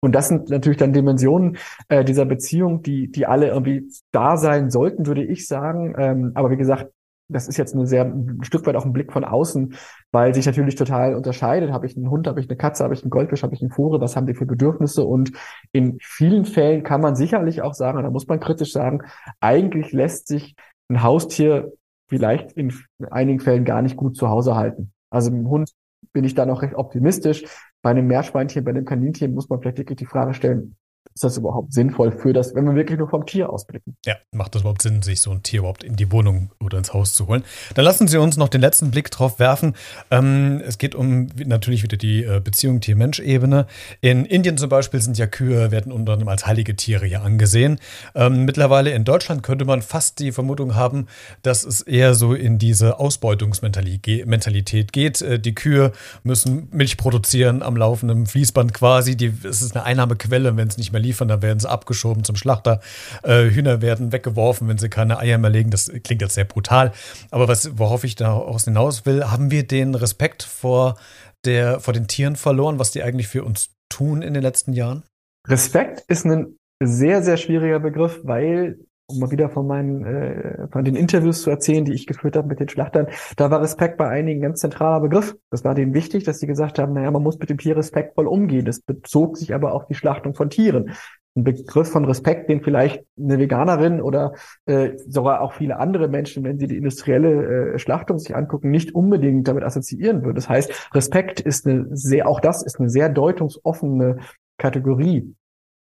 Und 0.04 0.14
das 0.14 0.28
sind 0.28 0.50
natürlich 0.50 0.80
dann 0.80 0.94
Dimensionen 0.94 1.58
äh, 1.88 2.04
dieser 2.04 2.26
Beziehung, 2.26 2.82
die, 2.82 3.12
die 3.12 3.28
alle 3.28 3.50
irgendwie 3.50 3.88
da 4.12 4.36
sein 4.36 4.72
sollten, 4.72 5.06
würde 5.06 5.24
ich 5.24 5.48
sagen. 5.48 5.94
Ähm, 5.98 6.32
aber 6.34 6.50
wie 6.50 6.58
gesagt, 6.58 6.92
das 7.32 7.48
ist 7.48 7.58
jetzt 7.58 7.74
eine 7.74 7.88
sehr, 7.88 8.06
ein 8.06 8.40
Stück 8.44 8.66
weit 8.66 8.76
auch 8.76 8.86
ein 8.86 8.94
Blick 8.94 9.12
von 9.12 9.24
außen, 9.24 9.76
weil 10.12 10.34
sich 10.34 10.46
natürlich 10.46 10.76
total 10.76 11.16
unterscheidet. 11.16 11.72
Habe 11.72 11.86
ich 11.86 11.96
einen 11.96 12.10
Hund, 12.10 12.28
habe 12.28 12.40
ich 12.40 12.50
eine 12.50 12.58
Katze, 12.58 12.84
habe 12.84 12.94
ich 12.94 13.04
einen 13.04 13.10
Goldfisch, 13.10 13.44
habe 13.44 13.56
ich 13.56 13.62
einen 13.62 13.72
Vogel, 13.72 14.02
was 14.02 14.16
haben 14.16 14.28
die 14.28 14.34
für 14.34 14.46
Bedürfnisse? 14.46 15.04
Und 15.04 15.32
in 15.72 15.98
vielen 16.02 16.46
Fällen 16.46 16.84
kann 16.84 17.02
man 17.02 17.16
sicherlich 17.16 17.62
auch 17.62 17.74
sagen, 17.74 18.04
da 18.04 18.10
muss 18.10 18.28
man 18.28 18.40
kritisch 18.40 18.72
sagen, 18.72 19.02
eigentlich 19.40 19.92
lässt 19.92 20.28
sich 20.28 20.56
ein 20.90 21.04
Haustier 21.04 21.72
vielleicht 22.08 22.52
in 22.54 22.74
einigen 23.10 23.40
Fällen 23.40 23.64
gar 23.64 23.82
nicht 23.82 23.96
gut 23.96 24.18
zu 24.18 24.28
Hause 24.30 24.56
halten. 24.56 24.92
Also 25.10 25.32
im 25.32 25.50
Hund 25.50 25.72
bin 26.14 26.24
ich 26.24 26.36
da 26.36 26.46
noch 26.46 26.62
recht 26.62 26.76
optimistisch. 26.76 27.46
Bei 27.82 27.92
einem 27.92 28.08
Meerschweinchen, 28.08 28.64
bei 28.64 28.72
einem 28.72 28.86
Kaninchen 28.86 29.34
muss 29.34 29.50
man 29.50 29.62
vielleicht 29.62 29.78
wirklich 29.78 29.98
die 29.98 30.06
Frage 30.06 30.34
stellen, 30.34 30.76
ist 31.14 31.24
das 31.24 31.38
überhaupt 31.38 31.74
sinnvoll 31.74 32.12
für 32.12 32.32
das, 32.32 32.56
wenn 32.56 32.66
wir 32.66 32.76
wirklich 32.76 32.98
nur 32.98 33.10
vom 33.10 33.26
Tier 33.26 33.50
ausblicken? 33.50 33.98
Ja, 34.06 34.16
macht 34.32 34.56
das 34.56 34.62
überhaupt 34.62 34.82
Sinn, 34.82 35.02
sich 35.02 35.20
so 35.22 35.32
ein 35.32 35.44
Tier 35.44 35.60
überhaupt 35.60 35.84
in 35.84 35.96
die 35.96 36.12
Wohnung 36.12 36.52
oder 36.64 36.78
ins 36.78 36.94
Haus 36.94 37.14
zu 37.14 37.28
holen? 37.28 37.44
Dann 37.76 37.84
lassen 37.84 38.08
Sie 38.08 38.18
uns 38.18 38.38
noch 38.38 38.48
den 38.48 38.62
letzten 38.62 38.92
Blick 38.92 39.12
drauf 39.12 39.38
werfen. 39.40 39.76
Ähm, 40.10 40.62
es 40.66 40.78
geht 40.78 40.96
um 40.96 41.28
natürlich 41.46 41.84
wieder 41.84 41.98
die 41.98 42.24
äh, 42.24 42.40
Beziehung 42.40 42.80
Tier-Mensch-Ebene. 42.80 43.68
In 44.00 44.26
Indien 44.26 44.58
zum 44.58 44.70
Beispiel 44.70 45.02
sind 45.02 45.18
ja 45.18 45.28
Kühe, 45.28 45.72
werden 45.72 45.92
unter 45.92 46.14
anderem 46.14 46.30
als 46.30 46.48
heilige 46.48 46.76
Tiere 46.76 47.06
ja 47.06 47.22
angesehen. 47.22 47.80
Ähm, 48.16 48.46
mittlerweile 48.46 48.92
in 48.92 49.04
Deutschland 49.04 49.44
könnte 49.44 49.66
man 49.66 49.82
fast 49.82 50.20
die 50.20 50.32
Vermutung 50.32 50.76
haben, 50.76 51.08
dass 51.42 51.66
es 51.66 51.82
eher 51.82 52.16
so 52.16 52.34
in 52.34 52.58
diese 52.58 53.00
Ausbeutungsmentalität 53.00 54.94
geht. 54.94 55.22
Äh, 55.22 55.40
die 55.40 55.56
Kühe 55.56 55.92
müssen 56.24 56.70
Milch 56.72 56.96
produzieren 56.96 57.64
am 57.64 57.76
laufenden 57.76 58.28
Fließband 58.28 58.74
quasi. 58.74 59.18
Die, 59.18 59.34
es 59.44 59.62
ist 59.62 59.76
eine 59.76 59.86
Einnahmequelle, 59.86 60.56
wenn 60.56 60.68
es 60.68 60.78
nicht 60.78 60.91
mehr 60.92 61.02
liefern, 61.02 61.28
dann 61.28 61.42
werden 61.42 61.60
sie 61.60 61.70
abgeschoben 61.70 62.24
zum 62.24 62.36
Schlachter. 62.36 62.82
Äh, 63.24 63.50
Hühner 63.50 63.82
werden 63.82 64.12
weggeworfen, 64.12 64.68
wenn 64.68 64.78
sie 64.78 64.90
keine 64.90 65.20
Eier 65.20 65.38
mehr 65.38 65.50
legen. 65.50 65.72
Das 65.72 65.92
klingt 66.04 66.22
jetzt 66.22 66.36
sehr 66.36 66.46
brutal. 66.46 66.92
Aber 67.30 67.48
was, 67.48 67.78
worauf 67.78 68.04
ich 68.04 68.16
daraus 68.16 68.66
hinaus 68.66 69.06
will, 69.06 69.26
haben 69.30 69.52
wir 69.52 69.66
den 69.66 69.96
Respekt 69.96 70.44
vor, 70.44 70.98
der, 71.46 71.80
vor 71.80 71.94
den 71.94 72.08
Tieren 72.08 72.36
verloren, 72.36 72.80
was 72.80 72.92
die 72.92 73.04
eigentlich 73.04 73.28
für 73.28 73.44
uns 73.44 73.72
tun 73.90 74.22
in 74.22 74.34
den 74.34 74.44
letzten 74.44 74.74
Jahren? 74.74 75.04
Respekt 75.48 76.04
ist 76.08 76.26
ein 76.26 76.58
sehr, 76.84 77.24
sehr 77.24 77.38
schwieriger 77.38 77.80
Begriff, 77.80 78.20
weil 78.24 78.80
um 79.12 79.20
mal 79.20 79.32
wieder 79.32 79.50
von 79.50 79.68
meinen 79.68 80.06
äh, 80.06 80.68
von 80.72 80.84
den 80.84 80.96
Interviews 80.96 81.42
zu 81.42 81.50
erzählen, 81.50 81.86
die 81.86 81.94
ich 81.94 82.08
geführt 82.08 82.36
habe 82.36 82.48
mit 82.48 82.60
den 82.60 82.70
Schlachtern, 82.70 83.08
da 83.38 83.52
war 83.52 83.62
Respekt 83.62 83.98
bei 83.98 84.08
einigen 84.08 84.40
ein 84.40 84.44
ganz 84.44 84.60
zentraler 84.60 85.02
Begriff. 85.02 85.36
Das 85.50 85.64
war 85.64 85.76
denen 85.76 85.94
wichtig, 85.94 86.24
dass 86.24 86.40
sie 86.40 86.48
gesagt 86.48 86.80
haben, 86.80 86.94
naja, 86.94 87.12
man 87.12 87.24
muss 87.24 87.40
mit 87.40 87.50
dem 87.50 87.58
Tier 87.58 87.78
respektvoll 87.78 88.28
umgehen. 88.28 88.66
Das 88.66 88.80
bezog 88.80 89.38
sich 89.38 89.54
aber 89.54 89.74
auf 89.74 89.86
die 89.88 89.96
Schlachtung 89.96 90.34
von 90.34 90.50
Tieren. 90.50 90.92
ein 91.36 91.44
Begriff 91.44 91.90
von 91.90 92.06
Respekt, 92.06 92.50
den 92.50 92.62
vielleicht 92.62 93.06
eine 93.18 93.40
Veganerin 93.40 94.02
oder 94.02 94.34
äh, 94.66 94.98
sogar 94.98 95.42
auch 95.42 95.54
viele 95.54 95.80
andere 95.80 96.10
Menschen, 96.10 96.44
wenn 96.44 96.60
sie 96.60 96.68
die 96.68 96.78
industrielle 96.78 97.74
äh, 97.74 97.80
Schlachtung 97.80 98.20
sich 98.20 98.36
angucken, 98.36 98.70
nicht 98.70 98.94
unbedingt 98.94 99.48
damit 99.48 99.64
assoziieren 99.64 100.24
würden. 100.24 100.36
Das 100.36 100.50
heißt, 100.50 100.94
Respekt 100.94 101.40
ist 101.40 101.66
eine 101.66 101.88
sehr, 101.92 102.28
auch 102.28 102.42
das 102.42 102.64
ist 102.64 102.80
eine 102.80 102.90
sehr 102.90 103.10
deutungsoffene 103.10 104.18
Kategorie. 104.58 105.34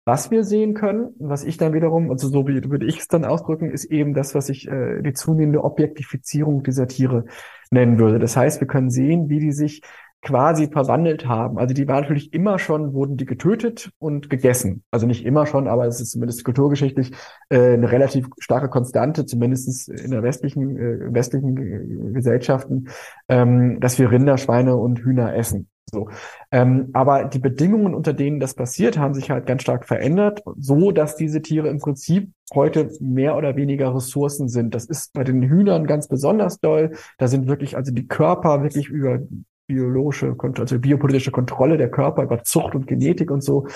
Was 0.07 0.29
wir 0.29 0.43
sehen 0.43 0.75
können, 0.75 1.15
was 1.17 1.43
ich 1.43 1.57
dann 1.57 1.73
wiederum, 1.73 2.11
also 2.11 2.27
so 2.27 2.45
würde 2.47 2.85
ich 2.85 2.99
es 2.99 3.07
dann 3.07 3.25
ausdrücken, 3.25 3.71
ist 3.71 3.85
eben 3.85 4.13
das, 4.13 4.35
was 4.35 4.49
ich 4.49 4.67
äh, 4.67 5.01
die 5.01 5.13
zunehmende 5.13 5.63
Objektifizierung 5.63 6.61
dieser 6.61 6.87
Tiere 6.87 7.25
nennen 7.71 7.97
würde. 7.97 8.19
Das 8.19 8.37
heißt, 8.37 8.61
wir 8.61 8.67
können 8.67 8.91
sehen, 8.91 9.29
wie 9.29 9.39
die 9.39 9.51
sich 9.51 9.81
quasi 10.21 10.67
verwandelt 10.67 11.27
haben. 11.27 11.57
Also 11.57 11.73
die 11.73 11.87
waren 11.87 12.01
natürlich 12.01 12.33
immer 12.33 12.59
schon, 12.59 12.93
wurden 12.93 13.17
die 13.17 13.25
getötet 13.25 13.91
und 13.97 14.29
gegessen. 14.29 14.83
Also 14.91 15.07
nicht 15.07 15.25
immer 15.25 15.47
schon, 15.47 15.67
aber 15.67 15.87
es 15.87 15.99
ist 15.99 16.11
zumindest 16.11 16.43
kulturgeschichtlich 16.43 17.11
äh, 17.49 17.73
eine 17.73 17.91
relativ 17.91 18.27
starke 18.39 18.69
Konstante, 18.69 19.25
zumindest 19.25 19.89
in 19.89 20.11
der 20.11 20.21
westlichen, 20.21 20.77
äh, 20.77 21.13
westlichen 21.13 22.13
Gesellschaften, 22.13 22.89
ähm, 23.27 23.79
dass 23.79 23.97
wir 23.97 24.11
Rinder, 24.11 24.37
Schweine 24.37 24.75
und 24.75 24.99
Hühner 24.99 25.35
essen. 25.35 25.67
So. 25.91 26.09
Ähm, 26.51 26.89
aber 26.93 27.25
die 27.25 27.39
Bedingungen, 27.39 27.93
unter 27.93 28.13
denen 28.13 28.39
das 28.39 28.55
passiert, 28.55 28.97
haben 28.97 29.13
sich 29.13 29.29
halt 29.29 29.45
ganz 29.45 29.61
stark 29.61 29.85
verändert, 29.85 30.41
so 30.57 30.91
dass 30.91 31.15
diese 31.15 31.41
Tiere 31.41 31.67
im 31.67 31.79
Prinzip 31.79 32.31
heute 32.53 32.89
mehr 32.99 33.37
oder 33.37 33.55
weniger 33.55 33.95
Ressourcen 33.95 34.49
sind. 34.49 34.73
Das 34.73 34.85
ist 34.85 35.13
bei 35.13 35.23
den 35.23 35.43
Hühnern 35.43 35.85
ganz 35.85 36.07
besonders 36.07 36.59
doll. 36.59 36.95
Da 37.17 37.27
sind 37.27 37.47
wirklich 37.47 37.77
also 37.77 37.91
die 37.91 38.07
Körper 38.07 38.63
wirklich 38.63 38.89
über 38.89 39.19
biologische, 39.67 40.35
also 40.59 40.79
biopolitische 40.79 41.31
Kontrolle 41.31 41.77
der 41.77 41.89
Körper 41.89 42.23
über 42.23 42.43
Zucht 42.43 42.75
und 42.75 42.87
Genetik 42.87 43.31
und 43.31 43.43
so 43.43 43.67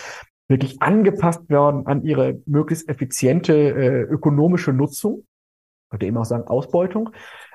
wirklich 0.48 0.82
angepasst 0.82 1.48
werden 1.50 1.86
an 1.86 2.04
ihre 2.04 2.42
möglichst 2.46 2.90
effiziente 2.90 3.54
äh, 3.54 4.02
ökonomische 4.02 4.74
Nutzung, 4.74 5.26
könnte 5.90 6.08
eben 6.08 6.18
auch 6.18 6.26
sagen 6.26 6.48
Ausbeutung. 6.48 7.12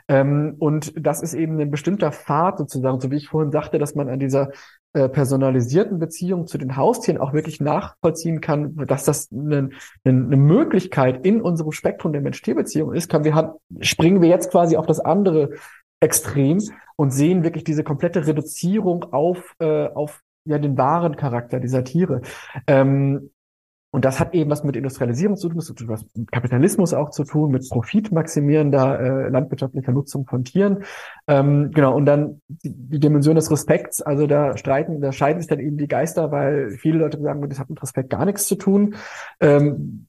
Ähm, 0.09 0.57
und 0.59 0.93
das 0.97 1.23
ist 1.23 1.35
eben 1.35 1.59
ein 1.59 1.71
bestimmter 1.71 2.12
Pfad 2.12 2.59
sozusagen, 2.59 3.01
so 3.01 3.11
wie 3.11 3.17
ich 3.17 3.29
vorhin 3.29 3.53
sagte, 3.53 3.79
dass 3.79 3.95
man 3.95 4.09
an 4.09 4.19
dieser 4.19 4.51
äh, 4.93 5.09
personalisierten 5.09 5.99
Beziehung 5.99 6.47
zu 6.47 6.59
den 6.59 6.77
Haustieren 6.77 7.21
auch 7.21 7.33
wirklich 7.33 7.61
nachvollziehen 7.61 8.40
kann, 8.40 8.77
dass 8.87 9.05
das 9.05 9.29
eine, 9.33 9.71
eine 10.05 10.37
Möglichkeit 10.37 11.25
in 11.27 11.40
unserem 11.40 11.73
Spektrum 11.73 12.12
der 12.12 12.23
Mensch-Tier-Beziehung 12.23 12.93
ist, 12.93 13.09
kann 13.09 13.25
wir 13.25 13.35
haben, 13.35 13.53
springen 13.81 14.21
wir 14.21 14.29
jetzt 14.29 14.51
quasi 14.51 14.77
auf 14.77 14.87
das 14.87 15.01
andere 15.01 15.51
Extrem 16.01 16.61
und 16.97 17.11
sehen 17.11 17.43
wirklich 17.43 17.64
diese 17.64 17.83
komplette 17.83 18.27
Reduzierung 18.27 19.05
auf, 19.12 19.55
äh, 19.59 19.88
auf 19.88 20.21
ja, 20.45 20.59
den 20.59 20.77
wahren 20.77 21.17
Charakter 21.17 21.61
dieser 21.61 21.83
Tiere. 21.83 22.21
Ähm, 22.67 23.31
und 23.95 24.05
das 24.05 24.19
hat 24.19 24.35
eben 24.35 24.51
was 24.51 24.65
mit 24.65 24.75
Industrialisierung 24.75 25.37
zu 25.37 25.49
tun, 25.49 25.59
das 25.59 25.71
hat 25.71 25.87
was 25.87 26.05
mit 26.17 26.33
Kapitalismus 26.33 26.93
auch 26.95 27.11
zu 27.11 27.23
tun, 27.23 27.53
mit 27.53 27.71
profitmaximierender 27.71 28.99
äh, 28.99 29.29
landwirtschaftlicher 29.29 29.93
Nutzung 29.93 30.27
von 30.27 30.43
Tieren. 30.43 30.83
Ähm, 31.29 31.71
genau, 31.73 31.95
und 31.95 32.05
dann 32.05 32.41
die, 32.49 32.75
die, 32.75 32.99
Dimension 32.99 33.37
des 33.37 33.53
Respekts, 33.53 34.03
also 34.03 34.27
da 34.27 34.57
streiten, 34.57 35.01
da 35.01 35.13
scheiden 35.13 35.41
sich 35.41 35.49
dann 35.49 35.61
eben 35.61 35.77
die 35.77 35.87
Geister, 35.87 36.33
weil 36.33 36.73
viele 36.73 36.99
Leute 36.99 37.21
sagen, 37.21 37.49
das 37.49 37.61
hat 37.61 37.71
mit 37.71 37.81
Respekt 37.81 38.11
gar 38.11 38.25
nichts 38.25 38.49
zu 38.49 38.57
tun. 38.57 38.97
Ähm, 39.39 40.09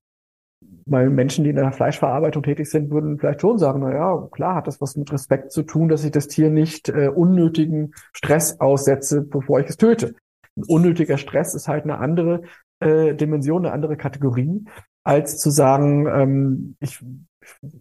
weil 0.88 1.12
Menschen, 1.12 1.44
die 1.44 1.52
in 1.52 1.56
der 1.56 1.72
Fleischverarbeitung 1.72 2.42
tätig 2.42 2.68
sind, 2.68 2.90
würden 2.90 3.20
vielleicht 3.20 3.42
schon 3.42 3.60
sagen, 3.60 3.82
na 3.82 3.94
ja, 3.94 4.28
klar 4.32 4.56
hat 4.56 4.66
das 4.66 4.82
was 4.82 4.96
mit 4.96 5.14
Respekt 5.14 5.52
zu 5.52 5.62
tun, 5.62 5.90
dass 5.90 6.04
ich 6.04 6.12
das 6.12 6.28
Tier 6.28 6.50
nicht 6.50 6.90
äh, 6.90 7.10
unnötigen 7.10 7.94
Stress 8.14 8.60
aussetze, 8.60 9.22
bevor 9.22 9.60
ich 9.60 9.70
es 9.70 9.78
töte. 9.78 10.16
Ein 10.58 10.64
unnötiger 10.64 11.20
Stress 11.20 11.54
ist 11.54 11.68
halt 11.68 11.84
eine 11.84 12.00
andere 12.00 12.42
äh, 12.80 13.14
Dimension, 13.16 13.66
eine 13.66 13.74
andere 13.74 13.98
Kategorie, 13.98 14.66
als 15.04 15.38
zu 15.38 15.50
sagen, 15.50 16.08
ähm, 16.08 16.76
ich 16.80 17.04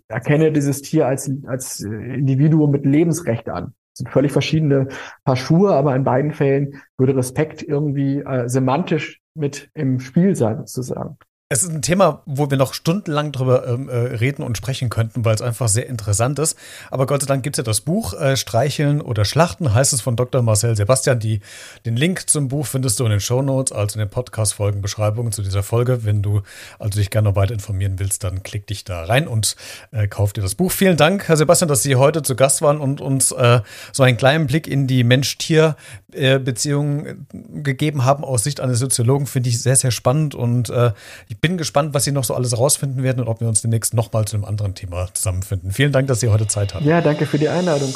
erkenne 0.08 0.52
dieses 0.52 0.82
Tier 0.82 1.06
als, 1.06 1.30
als 1.46 1.80
Individuum 1.80 2.70
mit 2.70 2.84
Lebensrecht 2.84 3.48
an. 3.48 3.74
Das 3.92 3.98
sind 3.98 4.10
völlig 4.10 4.32
verschiedene 4.32 4.88
Paar 5.24 5.36
Schuhe, 5.36 5.72
aber 5.72 5.94
in 5.94 6.04
beiden 6.04 6.32
Fällen 6.32 6.82
würde 6.98 7.16
Respekt 7.16 7.62
irgendwie 7.62 8.18
äh, 8.18 8.48
semantisch 8.48 9.20
mit 9.34 9.70
im 9.74 10.00
Spiel 10.00 10.34
sein, 10.34 10.58
sozusagen. 10.66 11.16
Es 11.50 11.62
ist 11.62 11.68
ein 11.68 11.82
Thema, 11.82 12.22
wo 12.24 12.48
wir 12.48 12.56
noch 12.56 12.72
stundenlang 12.72 13.30
drüber 13.30 13.68
ähm, 13.68 13.90
äh, 13.90 13.94
reden 13.94 14.42
und 14.42 14.56
sprechen 14.56 14.88
könnten, 14.88 15.26
weil 15.26 15.34
es 15.34 15.42
einfach 15.42 15.68
sehr 15.68 15.86
interessant 15.90 16.38
ist. 16.38 16.56
Aber 16.90 17.04
Gott 17.04 17.20
sei 17.20 17.26
Dank 17.26 17.42
gibt 17.42 17.56
es 17.56 17.58
ja 17.58 17.64
das 17.64 17.82
Buch 17.82 18.14
äh, 18.14 18.38
Streicheln 18.38 19.02
oder 19.02 19.26
Schlachten, 19.26 19.74
heißt 19.74 19.92
es 19.92 20.00
von 20.00 20.16
Dr. 20.16 20.40
Marcel 20.40 20.74
Sebastian. 20.74 21.18
Die, 21.18 21.40
den 21.84 21.96
Link 21.96 22.30
zum 22.30 22.48
Buch 22.48 22.66
findest 22.66 22.98
du 22.98 23.04
in 23.04 23.10
den 23.10 23.20
Show 23.20 23.42
Notes, 23.42 23.72
also 23.72 23.96
in 23.96 24.06
den 24.06 24.08
Podcast-Folgen-Beschreibungen 24.08 25.32
zu 25.32 25.42
dieser 25.42 25.62
Folge. 25.62 26.06
Wenn 26.06 26.22
du 26.22 26.40
also 26.78 26.98
dich 26.98 27.10
gerne 27.10 27.28
noch 27.28 27.36
weiter 27.36 27.52
informieren 27.52 27.98
willst, 27.98 28.24
dann 28.24 28.42
klick 28.42 28.66
dich 28.66 28.84
da 28.84 29.04
rein 29.04 29.28
und 29.28 29.54
äh, 29.90 30.08
kauf 30.08 30.32
dir 30.32 30.40
das 30.40 30.54
Buch. 30.54 30.72
Vielen 30.72 30.96
Dank, 30.96 31.28
Herr 31.28 31.36
Sebastian, 31.36 31.68
dass 31.68 31.82
Sie 31.82 31.96
heute 31.96 32.22
zu 32.22 32.36
Gast 32.36 32.62
waren 32.62 32.80
und 32.80 33.02
uns 33.02 33.32
äh, 33.32 33.60
so 33.92 34.02
einen 34.02 34.16
kleinen 34.16 34.46
Blick 34.46 34.66
in 34.66 34.86
die 34.86 35.04
Mensch-Tier-Beziehung 35.04 37.04
äh, 37.04 37.16
gegeben 37.62 38.06
haben 38.06 38.24
aus 38.24 38.44
Sicht 38.44 38.60
eines 38.60 38.78
Soziologen. 38.78 39.26
Finde 39.26 39.50
ich 39.50 39.60
sehr, 39.60 39.76
sehr 39.76 39.90
spannend 39.90 40.34
und 40.34 40.70
äh, 40.70 40.92
ich 41.34 41.40
bin 41.40 41.58
gespannt, 41.58 41.94
was 41.94 42.04
Sie 42.04 42.12
noch 42.12 42.24
so 42.24 42.34
alles 42.34 42.56
rausfinden 42.56 43.02
werden 43.02 43.20
und 43.20 43.28
ob 43.28 43.40
wir 43.40 43.48
uns 43.48 43.62
demnächst 43.62 43.92
nochmal 43.92 44.24
zu 44.24 44.36
einem 44.36 44.44
anderen 44.44 44.74
Thema 44.74 45.08
zusammenfinden. 45.12 45.72
Vielen 45.72 45.92
Dank, 45.92 46.06
dass 46.06 46.20
Sie 46.20 46.28
heute 46.28 46.46
Zeit 46.46 46.74
hatten. 46.74 46.86
Ja, 46.86 47.00
danke 47.00 47.26
für 47.26 47.38
die 47.38 47.48
Einladung. 47.48 47.92